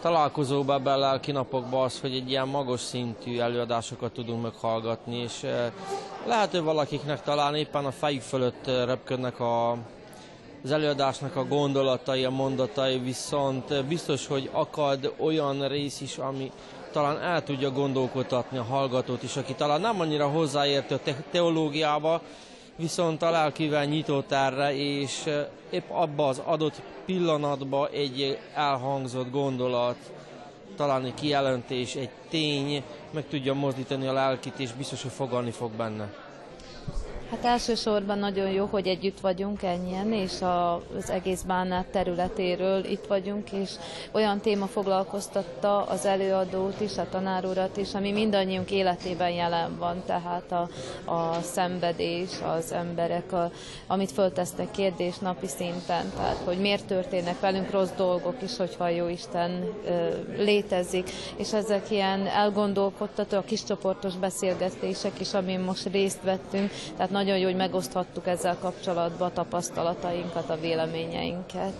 találkozóba, 0.00 0.74
ebbe 0.74 0.92
a 0.92 0.98
lelki 0.98 1.32
napokba 1.32 1.82
az, 1.82 2.00
hogy 2.00 2.14
egy 2.14 2.30
ilyen 2.30 2.48
magas 2.48 2.80
szintű 2.80 3.38
előadásokat 3.38 4.12
tudunk 4.12 4.42
meghallgatni, 4.42 5.16
és 5.16 5.46
lehet, 6.26 6.50
hogy 6.50 6.62
valakiknek 6.62 7.22
talán 7.22 7.54
éppen 7.54 7.84
a 7.84 7.90
fejük 7.90 8.22
fölött 8.22 8.66
repködnek 8.66 9.40
a 9.40 9.76
az 10.64 10.70
előadásnak 10.70 11.36
a 11.36 11.44
gondolatai, 11.44 12.24
a 12.24 12.30
mondatai, 12.30 12.98
viszont 12.98 13.84
biztos, 13.84 14.26
hogy 14.26 14.50
akad 14.52 15.14
olyan 15.18 15.68
rész 15.68 16.00
is, 16.00 16.18
ami 16.18 16.52
talán 16.92 17.20
el 17.20 17.42
tudja 17.42 17.70
gondolkodtatni 17.70 18.58
a 18.58 18.62
hallgatót 18.62 19.22
is, 19.22 19.36
aki 19.36 19.54
talán 19.54 19.80
nem 19.80 20.00
annyira 20.00 20.28
hozzáértő 20.28 20.94
a 20.94 21.10
teológiába, 21.30 22.20
viszont 22.76 23.22
a 23.22 23.30
lelkivel 23.30 23.84
nyitott 23.84 24.32
erre, 24.32 24.76
és 24.76 25.28
épp 25.70 25.90
abba 25.90 26.28
az 26.28 26.42
adott 26.44 26.82
pillanatban 27.04 27.88
egy 27.92 28.38
elhangzott 28.54 29.30
gondolat, 29.30 29.96
talán 30.76 31.04
egy 31.04 31.14
kijelentés, 31.14 31.94
egy 31.94 32.10
tény 32.28 32.82
meg 33.10 33.24
tudja 33.28 33.54
mozdítani 33.54 34.06
a 34.06 34.12
lelkit, 34.12 34.58
és 34.58 34.72
biztos, 34.72 35.02
hogy 35.02 35.12
fogalni 35.12 35.50
fog 35.50 35.70
benne. 35.70 36.29
Hát 37.30 37.44
elsősorban 37.44 38.18
nagyon 38.18 38.50
jó, 38.50 38.68
hogy 38.70 38.86
együtt 38.86 39.20
vagyunk 39.20 39.62
ennyien, 39.62 40.12
és 40.12 40.32
az 40.98 41.10
egész 41.10 41.42
bánát 41.42 41.86
területéről 41.86 42.84
itt 42.84 43.06
vagyunk, 43.06 43.52
és 43.52 43.70
olyan 44.12 44.40
téma 44.40 44.66
foglalkoztatta 44.66 45.82
az 45.82 46.04
előadót 46.04 46.80
is, 46.80 46.98
a 46.98 47.08
tanárurat 47.08 47.76
is, 47.76 47.94
ami 47.94 48.12
mindannyiunk 48.12 48.70
életében 48.70 49.30
jelen 49.30 49.76
van, 49.78 50.02
tehát 50.06 50.52
a, 50.52 50.68
a 51.12 51.40
szenvedés, 51.42 52.28
az 52.56 52.72
emberek, 52.72 53.32
a, 53.32 53.50
amit 53.86 54.12
föltesznek 54.12 54.70
kérdés 54.70 55.18
napi 55.18 55.46
szinten, 55.46 56.12
tehát 56.16 56.38
hogy 56.44 56.58
miért 56.58 56.86
történnek 56.86 57.40
velünk 57.40 57.70
rossz 57.70 57.92
dolgok 57.96 58.42
is, 58.42 58.56
hogyha 58.56 58.88
jó 58.88 59.08
Isten 59.08 59.72
ö, 59.86 60.08
létezik, 60.36 61.10
és 61.36 61.52
ezek 61.52 61.90
ilyen 61.90 62.26
elgondolkodtató, 62.26 63.36
a 63.36 63.42
kiscsoportos 63.42 64.16
beszélgetések 64.16 65.20
is, 65.20 65.34
amin 65.34 65.60
most 65.60 65.88
részt 65.92 66.22
vettünk, 66.22 66.70
tehát 66.96 67.18
nagyon 67.20 67.38
jó, 67.38 67.44
hogy 67.44 67.56
megoszthattuk 67.56 68.26
ezzel 68.26 68.56
kapcsolatban 68.60 69.28
a 69.28 69.32
tapasztalatainkat, 69.32 70.50
a 70.50 70.60
véleményeinket 70.60 71.72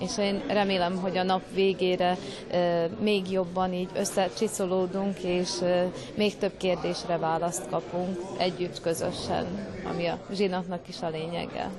és 0.00 0.18
én 0.18 0.42
remélem, 0.48 0.96
hogy 0.96 1.16
a 1.16 1.22
nap 1.22 1.42
végére 1.54 2.16
e, 2.50 2.88
még 3.00 3.30
jobban 3.30 3.72
így 3.72 3.88
összecsiszolódunk, 3.94 5.18
és 5.18 5.60
e, 5.62 5.90
még 6.14 6.38
több 6.38 6.56
kérdésre 6.56 7.18
választ 7.18 7.68
kapunk 7.70 8.18
együtt, 8.38 8.80
közösen, 8.80 9.46
ami 9.84 10.06
a 10.06 10.18
zsinatnak 10.32 10.88
is 10.88 11.00
a 11.00 11.08
lényege. 11.08 11.70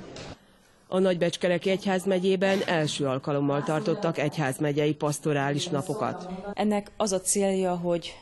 A 0.88 1.00
Nagybecskereki 1.00 1.70
Egyházmegyében 1.70 2.60
első 2.66 3.06
alkalommal 3.06 3.64
tartottak 3.64 4.18
egyházmegyei 4.18 4.94
pastorális 4.94 5.68
napokat. 5.68 6.28
Ennek 6.54 6.92
az 6.98 7.12
a 7.12 7.20
célja, 7.20 7.76
hogy 7.76 8.16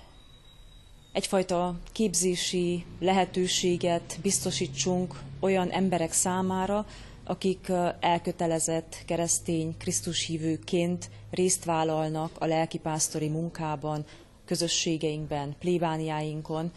egyfajta 1.11 1.75
képzési 1.91 2.85
lehetőséget 2.99 4.19
biztosítsunk 4.21 5.19
olyan 5.39 5.69
emberek 5.69 6.13
számára, 6.13 6.85
akik 7.23 7.71
elkötelezett 7.99 9.03
keresztény 9.05 9.77
Krisztus 9.77 10.25
hívőként 10.25 11.09
részt 11.31 11.65
vállalnak 11.65 12.31
a 12.39 12.45
lelkipásztori 12.45 13.27
munkában, 13.27 14.05
közösségeinkben, 14.45 15.55
plébániáinkon, 15.59 16.71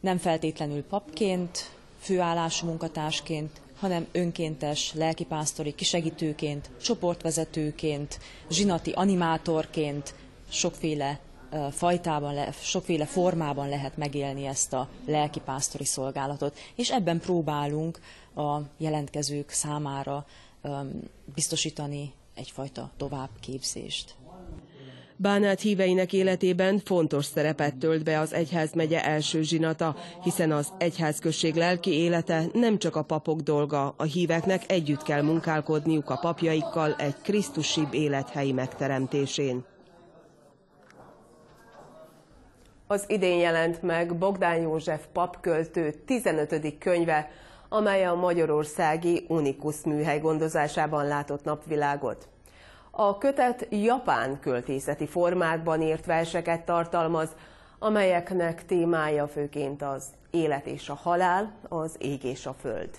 nem 0.00 0.18
feltétlenül 0.18 0.82
papként, 0.82 1.70
főállású 2.00 2.66
munkatársként, 2.66 3.60
hanem 3.78 4.06
önkéntes 4.12 4.92
lelkipásztori 4.94 5.74
kisegítőként, 5.74 6.70
csoportvezetőként, 6.82 8.18
zsinati 8.50 8.90
animátorként, 8.90 10.14
sokféle 10.48 11.20
fajtában, 11.70 12.52
sokféle 12.62 13.04
formában 13.04 13.68
lehet 13.68 13.96
megélni 13.96 14.46
ezt 14.46 14.72
a 14.72 14.88
lelkipásztori 15.06 15.84
szolgálatot, 15.84 16.56
és 16.74 16.90
ebben 16.90 17.20
próbálunk 17.20 18.00
a 18.34 18.58
jelentkezők 18.78 19.50
számára 19.50 20.26
biztosítani 21.34 22.12
egyfajta 22.34 22.90
továbbképzést. 22.96 24.14
Bánát 25.18 25.60
híveinek 25.60 26.12
életében 26.12 26.80
fontos 26.84 27.24
szerepet 27.24 27.76
tölt 27.76 28.04
be 28.04 28.20
az 28.20 28.32
egyházmegye 28.32 29.04
első 29.04 29.42
zsinata, 29.42 29.96
hiszen 30.22 30.52
az 30.52 30.68
egyházközség 30.78 31.54
lelki 31.54 31.90
élete 31.90 32.44
nem 32.52 32.78
csak 32.78 32.96
a 32.96 33.02
papok 33.02 33.40
dolga, 33.40 33.94
a 33.96 34.02
híveknek 34.02 34.72
együtt 34.72 35.02
kell 35.02 35.22
munkálkodniuk 35.22 36.10
a 36.10 36.18
papjaikkal 36.20 36.94
egy 36.94 37.14
krisztusibb 37.22 37.94
élethelyi 37.94 38.52
megteremtésén. 38.52 39.64
Az 42.88 43.04
idén 43.06 43.38
jelent 43.38 43.82
meg 43.82 44.16
Bogdán 44.16 44.60
József 44.60 45.06
papköltő 45.12 45.90
15. 45.90 46.78
könyve, 46.78 47.30
amely 47.68 48.06
a 48.06 48.14
magyarországi 48.14 49.24
Unikus 49.28 49.82
műhely 49.84 50.20
gondozásában 50.20 51.06
látott 51.06 51.44
napvilágot. 51.44 52.28
A 52.90 53.18
kötet 53.18 53.66
japán 53.70 54.40
költészeti 54.40 55.06
formákban 55.06 55.82
írt 55.82 56.06
verseket 56.06 56.64
tartalmaz, 56.64 57.28
amelyeknek 57.78 58.66
témája 58.66 59.28
főként 59.28 59.82
az 59.82 60.04
élet 60.30 60.66
és 60.66 60.88
a 60.88 60.94
halál, 60.94 61.52
az 61.68 61.96
ég 61.98 62.24
és 62.24 62.46
a 62.46 62.54
föld. 62.60 62.90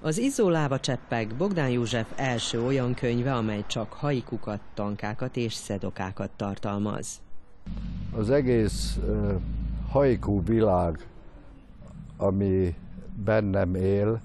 Az 0.00 0.18
Izzó 0.18 0.48
láva 0.48 0.80
cseppek 0.80 1.36
Bogdán 1.36 1.70
József 1.70 2.06
első 2.16 2.62
olyan 2.62 2.94
könyve, 2.94 3.34
amely 3.34 3.64
csak 3.66 3.92
haikukat, 3.92 4.60
tankákat 4.74 5.36
és 5.36 5.54
szedokákat 5.54 6.30
tartalmaz. 6.36 7.20
Az 8.16 8.30
egész 8.30 8.98
haiku 9.90 10.44
világ, 10.44 11.06
ami 12.16 12.76
bennem 13.24 13.74
él, 13.74 14.20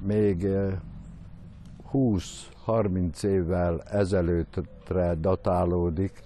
még 0.00 0.46
20-30 1.92 3.22
évvel 3.22 3.82
ezelőttre 3.82 5.14
datálódik, 5.14 6.22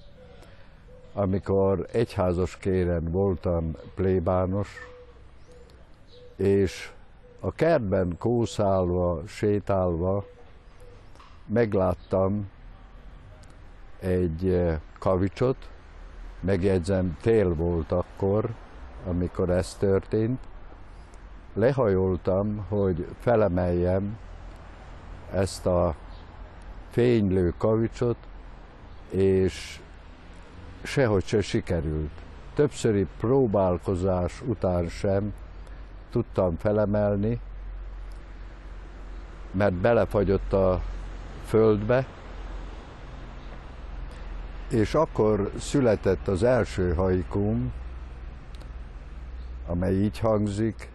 amikor 1.12 1.86
egyházas 1.92 2.56
kéren 2.56 3.10
voltam 3.10 3.76
plébános, 3.94 4.68
és 6.36 6.92
a 7.40 7.52
kertben 7.52 8.16
kószálva, 8.18 9.22
sétálva 9.26 10.24
megláttam 11.46 12.50
egy 14.00 14.70
kavicsot, 14.98 15.68
megjegyzem, 16.40 17.16
tél 17.20 17.54
volt 17.54 17.92
akkor, 17.92 18.50
amikor 19.06 19.50
ez 19.50 19.74
történt, 19.74 20.38
lehajoltam, 21.54 22.64
hogy 22.68 23.06
felemeljem 23.20 24.18
ezt 25.32 25.66
a 25.66 25.94
fénylő 26.90 27.54
kavicsot, 27.58 28.16
és 29.10 29.80
sehogy 30.82 31.24
se 31.24 31.40
sikerült. 31.40 32.10
Többszöri 32.54 33.06
próbálkozás 33.18 34.42
után 34.46 34.88
sem 34.88 35.32
tudtam 36.10 36.56
felemelni, 36.56 37.40
mert 39.50 39.74
belefagyott 39.74 40.52
a 40.52 40.82
földbe, 41.44 42.06
és 44.70 44.94
akkor 44.94 45.52
született 45.58 46.28
az 46.28 46.42
első 46.42 46.94
haikum, 46.94 47.72
amely 49.66 49.94
így 49.94 50.18
hangzik, 50.18 50.90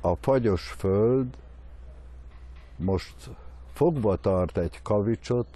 a 0.00 0.14
fagyos 0.14 0.68
föld 0.78 1.36
most 2.76 3.30
fogva 3.72 4.16
tart 4.16 4.58
egy 4.58 4.82
kavicsot, 4.82 5.46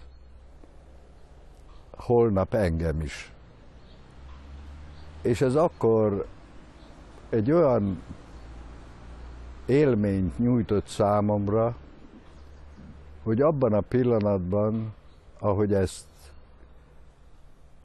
holnap 1.90 2.54
engem 2.54 3.00
is. 3.00 3.32
És 5.22 5.40
ez 5.40 5.54
akkor 5.54 6.26
egy 7.28 7.52
olyan 7.52 8.02
élményt 9.66 10.38
nyújtott 10.38 10.86
számomra, 10.86 11.76
hogy 13.22 13.40
abban 13.40 13.72
a 13.72 13.80
pillanatban, 13.80 14.94
ahogy 15.38 15.74
ezt 15.74 16.04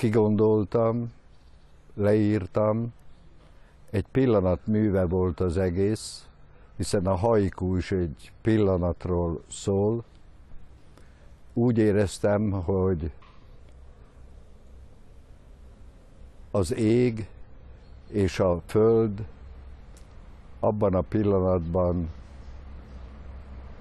kigondoltam, 0.02 1.12
leírtam, 1.94 2.94
egy 3.90 4.06
pillanat 4.12 4.68
műve 4.68 5.06
volt 5.06 5.40
az 5.40 5.58
egész, 5.58 6.28
hiszen 6.76 7.06
a 7.06 7.16
haiku 7.16 7.76
is 7.76 7.92
egy 7.92 8.32
pillanatról 8.42 9.42
szól. 9.50 10.04
Úgy 11.54 11.78
éreztem, 11.78 12.52
hogy 12.52 13.12
az 16.52 16.76
ég 16.76 17.28
és 18.08 18.40
a 18.40 18.62
föld 18.66 19.26
abban 20.60 20.94
a 20.94 21.02
pillanatban 21.02 22.10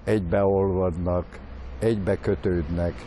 egybeolvadnak, 0.03 1.39
egybekötődnek. 1.79 3.05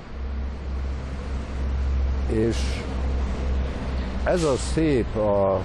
És 2.30 2.84
ez 4.24 4.44
a 4.44 4.56
szép 4.56 5.16
a 5.16 5.60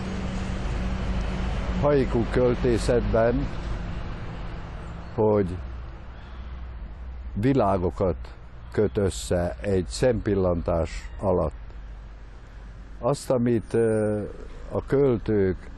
haiku 1.82 2.24
költészetben, 2.32 3.48
hogy 5.16 5.58
világokat 7.34 8.16
köt 8.72 8.98
össze 8.98 9.56
egy 9.62 9.88
szempillantás 9.88 11.10
alatt. 11.20 11.54
Azt, 13.00 13.30
amit 13.30 13.74
a 14.72 14.86
költők 14.88 15.70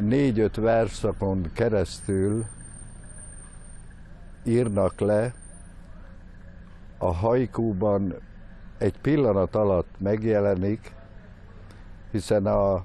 négy-öt 0.00 0.56
verszakon 0.56 1.50
keresztül 1.52 2.44
írnak 4.44 5.00
le, 5.00 5.34
a 6.98 7.12
hajkúban 7.12 8.14
egy 8.78 8.98
pillanat 8.98 9.54
alatt 9.54 9.94
megjelenik, 9.98 10.93
hiszen 12.14 12.46
a, 12.46 12.84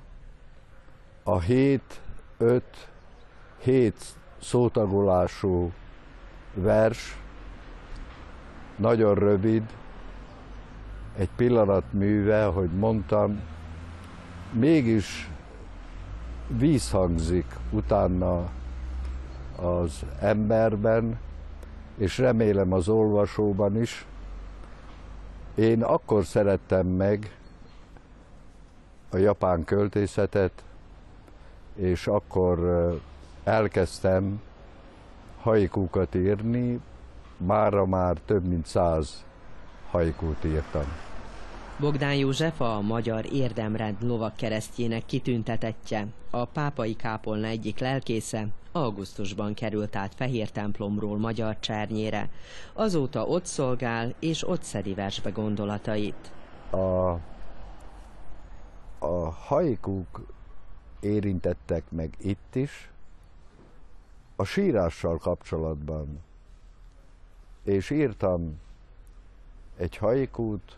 a 1.23 1.39
hét, 1.39 2.01
öt, 2.37 2.89
hét 3.57 3.97
szótagolású 4.41 5.71
vers, 6.53 7.17
nagyon 8.75 9.15
rövid, 9.15 9.63
egy 11.17 11.29
pillanat 11.35 11.83
műve, 11.93 12.45
hogy 12.45 12.69
mondtam, 12.69 13.41
mégis 14.51 15.29
vízhangzik 16.47 17.55
utána 17.71 18.49
az 19.55 20.05
emberben, 20.19 21.19
és 21.97 22.17
remélem 22.17 22.73
az 22.73 22.87
olvasóban 22.87 23.81
is. 23.81 24.05
Én 25.55 25.83
akkor 25.83 26.25
szerettem 26.25 26.87
meg 26.87 27.38
a 29.09 29.17
japán 29.17 29.63
költészetet, 29.63 30.63
és 31.75 32.07
akkor 32.07 32.59
elkezdtem 33.43 34.41
haikúkat 35.41 36.15
írni, 36.15 36.79
mára 37.37 37.85
már 37.85 38.17
több 38.25 38.45
mint 38.45 38.65
száz 38.65 39.25
haikút 39.91 40.43
írtam. 40.45 40.85
Bogdán 41.79 42.15
József 42.15 42.61
a 42.61 42.81
magyar 42.81 43.25
érdemrend 43.31 43.95
lovak 44.01 44.35
keresztjének 44.35 45.05
kitüntetettje, 45.05 46.07
a 46.29 46.45
pápai 46.45 46.95
kápolna 46.95 47.47
egyik 47.47 47.79
lelkésze, 47.79 48.47
augusztusban 48.71 49.53
került 49.53 49.95
át 49.95 50.15
Fehér 50.15 50.49
templomról 50.49 51.17
Magyar 51.17 51.59
Csernyére. 51.59 52.29
Azóta 52.73 53.25
ott 53.25 53.45
szolgál, 53.45 54.13
és 54.19 54.47
ott 54.47 54.63
szedi 54.63 54.93
versbe 54.93 55.29
gondolatait. 55.29 56.31
A, 56.71 57.13
a 58.99 59.29
haikúk 59.29 60.21
érintettek 60.99 61.91
meg 61.91 62.15
itt 62.17 62.55
is, 62.55 62.91
a 64.35 64.43
sírással 64.43 65.17
kapcsolatban. 65.17 66.23
És 67.63 67.89
írtam 67.89 68.59
egy 69.77 69.97
haikút, 69.97 70.77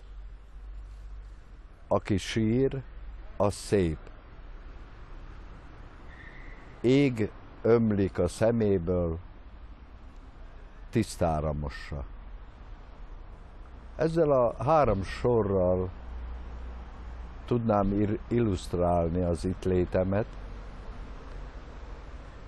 aki 1.87 2.17
sír, 2.17 2.83
az 3.37 3.53
szép. 3.53 3.97
Ég 6.81 7.31
ömlik 7.61 8.17
a 8.17 8.27
szeméből, 8.27 9.19
tisztára 10.89 11.53
mossa. 11.53 12.05
Ezzel 13.95 14.31
a 14.31 14.63
három 14.63 15.03
sorral 15.03 15.89
tudnám 17.51 18.17
illusztrálni 18.27 19.21
az 19.21 19.45
itt 19.45 19.63
létemet, 19.63 20.25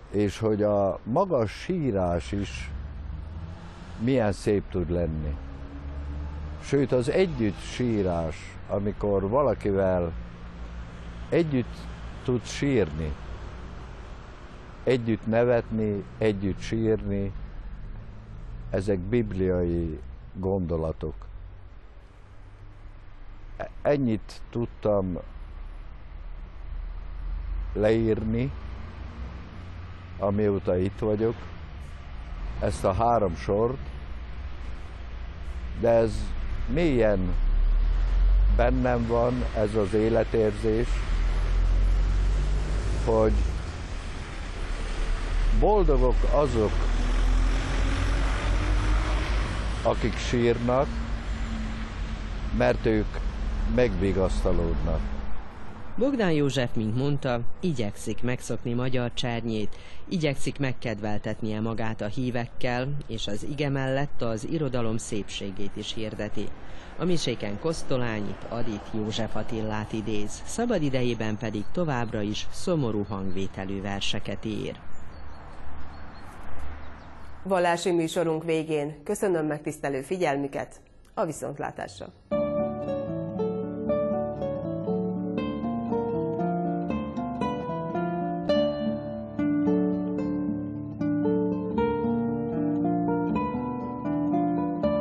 és 0.10 0.39
hogy 0.39 0.63
a 0.63 1.00
magas 1.04 1.52
sírás 1.52 2.32
is 2.32 2.72
milyen 4.00 4.32
szép 4.32 4.63
tud 4.70 4.89
lenni. 4.89 5.36
Sőt, 6.62 6.92
az 6.92 7.10
együtt 7.10 7.60
sírás, 7.60 8.58
amikor 8.70 9.30
valakivel 9.30 10.12
együtt 11.30 11.76
tud 12.24 12.44
sírni, 12.44 13.13
együtt 14.84 15.26
nevetni, 15.28 16.04
együtt 16.18 16.60
sírni, 16.60 17.32
ezek 18.70 19.00
bibliai 19.00 20.00
gondolatok. 20.34 21.33
Ennyit 23.82 24.42
tudtam 24.50 25.18
leírni, 27.74 28.52
amióta 30.20 30.78
itt 30.78 31.00
vagyok, 31.00 31.36
ezt 32.60 32.84
a 32.84 32.94
három 32.94 33.36
sort, 33.36 33.78
de 35.80 35.89
ez 35.89 36.13
mélyen 36.68 37.34
bennem 38.56 39.08
van 39.08 39.44
ez 39.56 39.76
az 39.76 39.94
életérzés, 39.94 40.88
hogy 43.06 43.34
boldogok 45.60 46.16
azok, 46.32 46.72
akik 49.84 50.18
sírnak, 50.18 50.88
mert 52.58 52.86
ők 52.86 53.06
megvigasztalódnak. 53.76 55.00
Bogdán 55.98 56.32
József, 56.32 56.76
mint 56.76 56.98
mondta, 56.98 57.40
igyekszik 57.60 58.24
megszokni 58.24 58.74
magyar 58.74 59.14
csernyét, 59.14 59.76
igyekszik 60.10 60.60
megkedveltetnie 60.60 61.60
magát 61.60 62.02
a 62.02 62.06
hívekkel, 62.06 62.88
és 63.08 63.28
az 63.28 63.46
ige 63.50 63.70
mellett 63.70 64.22
az 64.22 64.48
irodalom 64.52 64.98
szépségét 64.98 65.72
is 65.76 65.94
hirdeti. 65.94 66.48
A 66.98 67.06
miséken 67.06 67.60
Kosztolányit, 67.60 68.46
Adit 68.50 68.90
József 68.94 69.36
Attillát 69.36 69.94
idéz, 69.94 70.42
szabad 70.46 70.82
idejében 70.82 71.38
pedig 71.38 71.64
továbbra 71.72 72.22
is 72.22 72.48
szomorú 72.52 73.04
hangvételű 73.04 73.82
verseket 73.82 74.46
ír. 74.46 74.76
Vallási 77.44 77.92
műsorunk 77.92 78.44
végén 78.44 79.04
köszönöm 79.04 79.46
megtisztelő 79.46 80.02
figyelmüket, 80.02 80.82
a 81.14 81.26
viszontlátásra! 81.26 82.14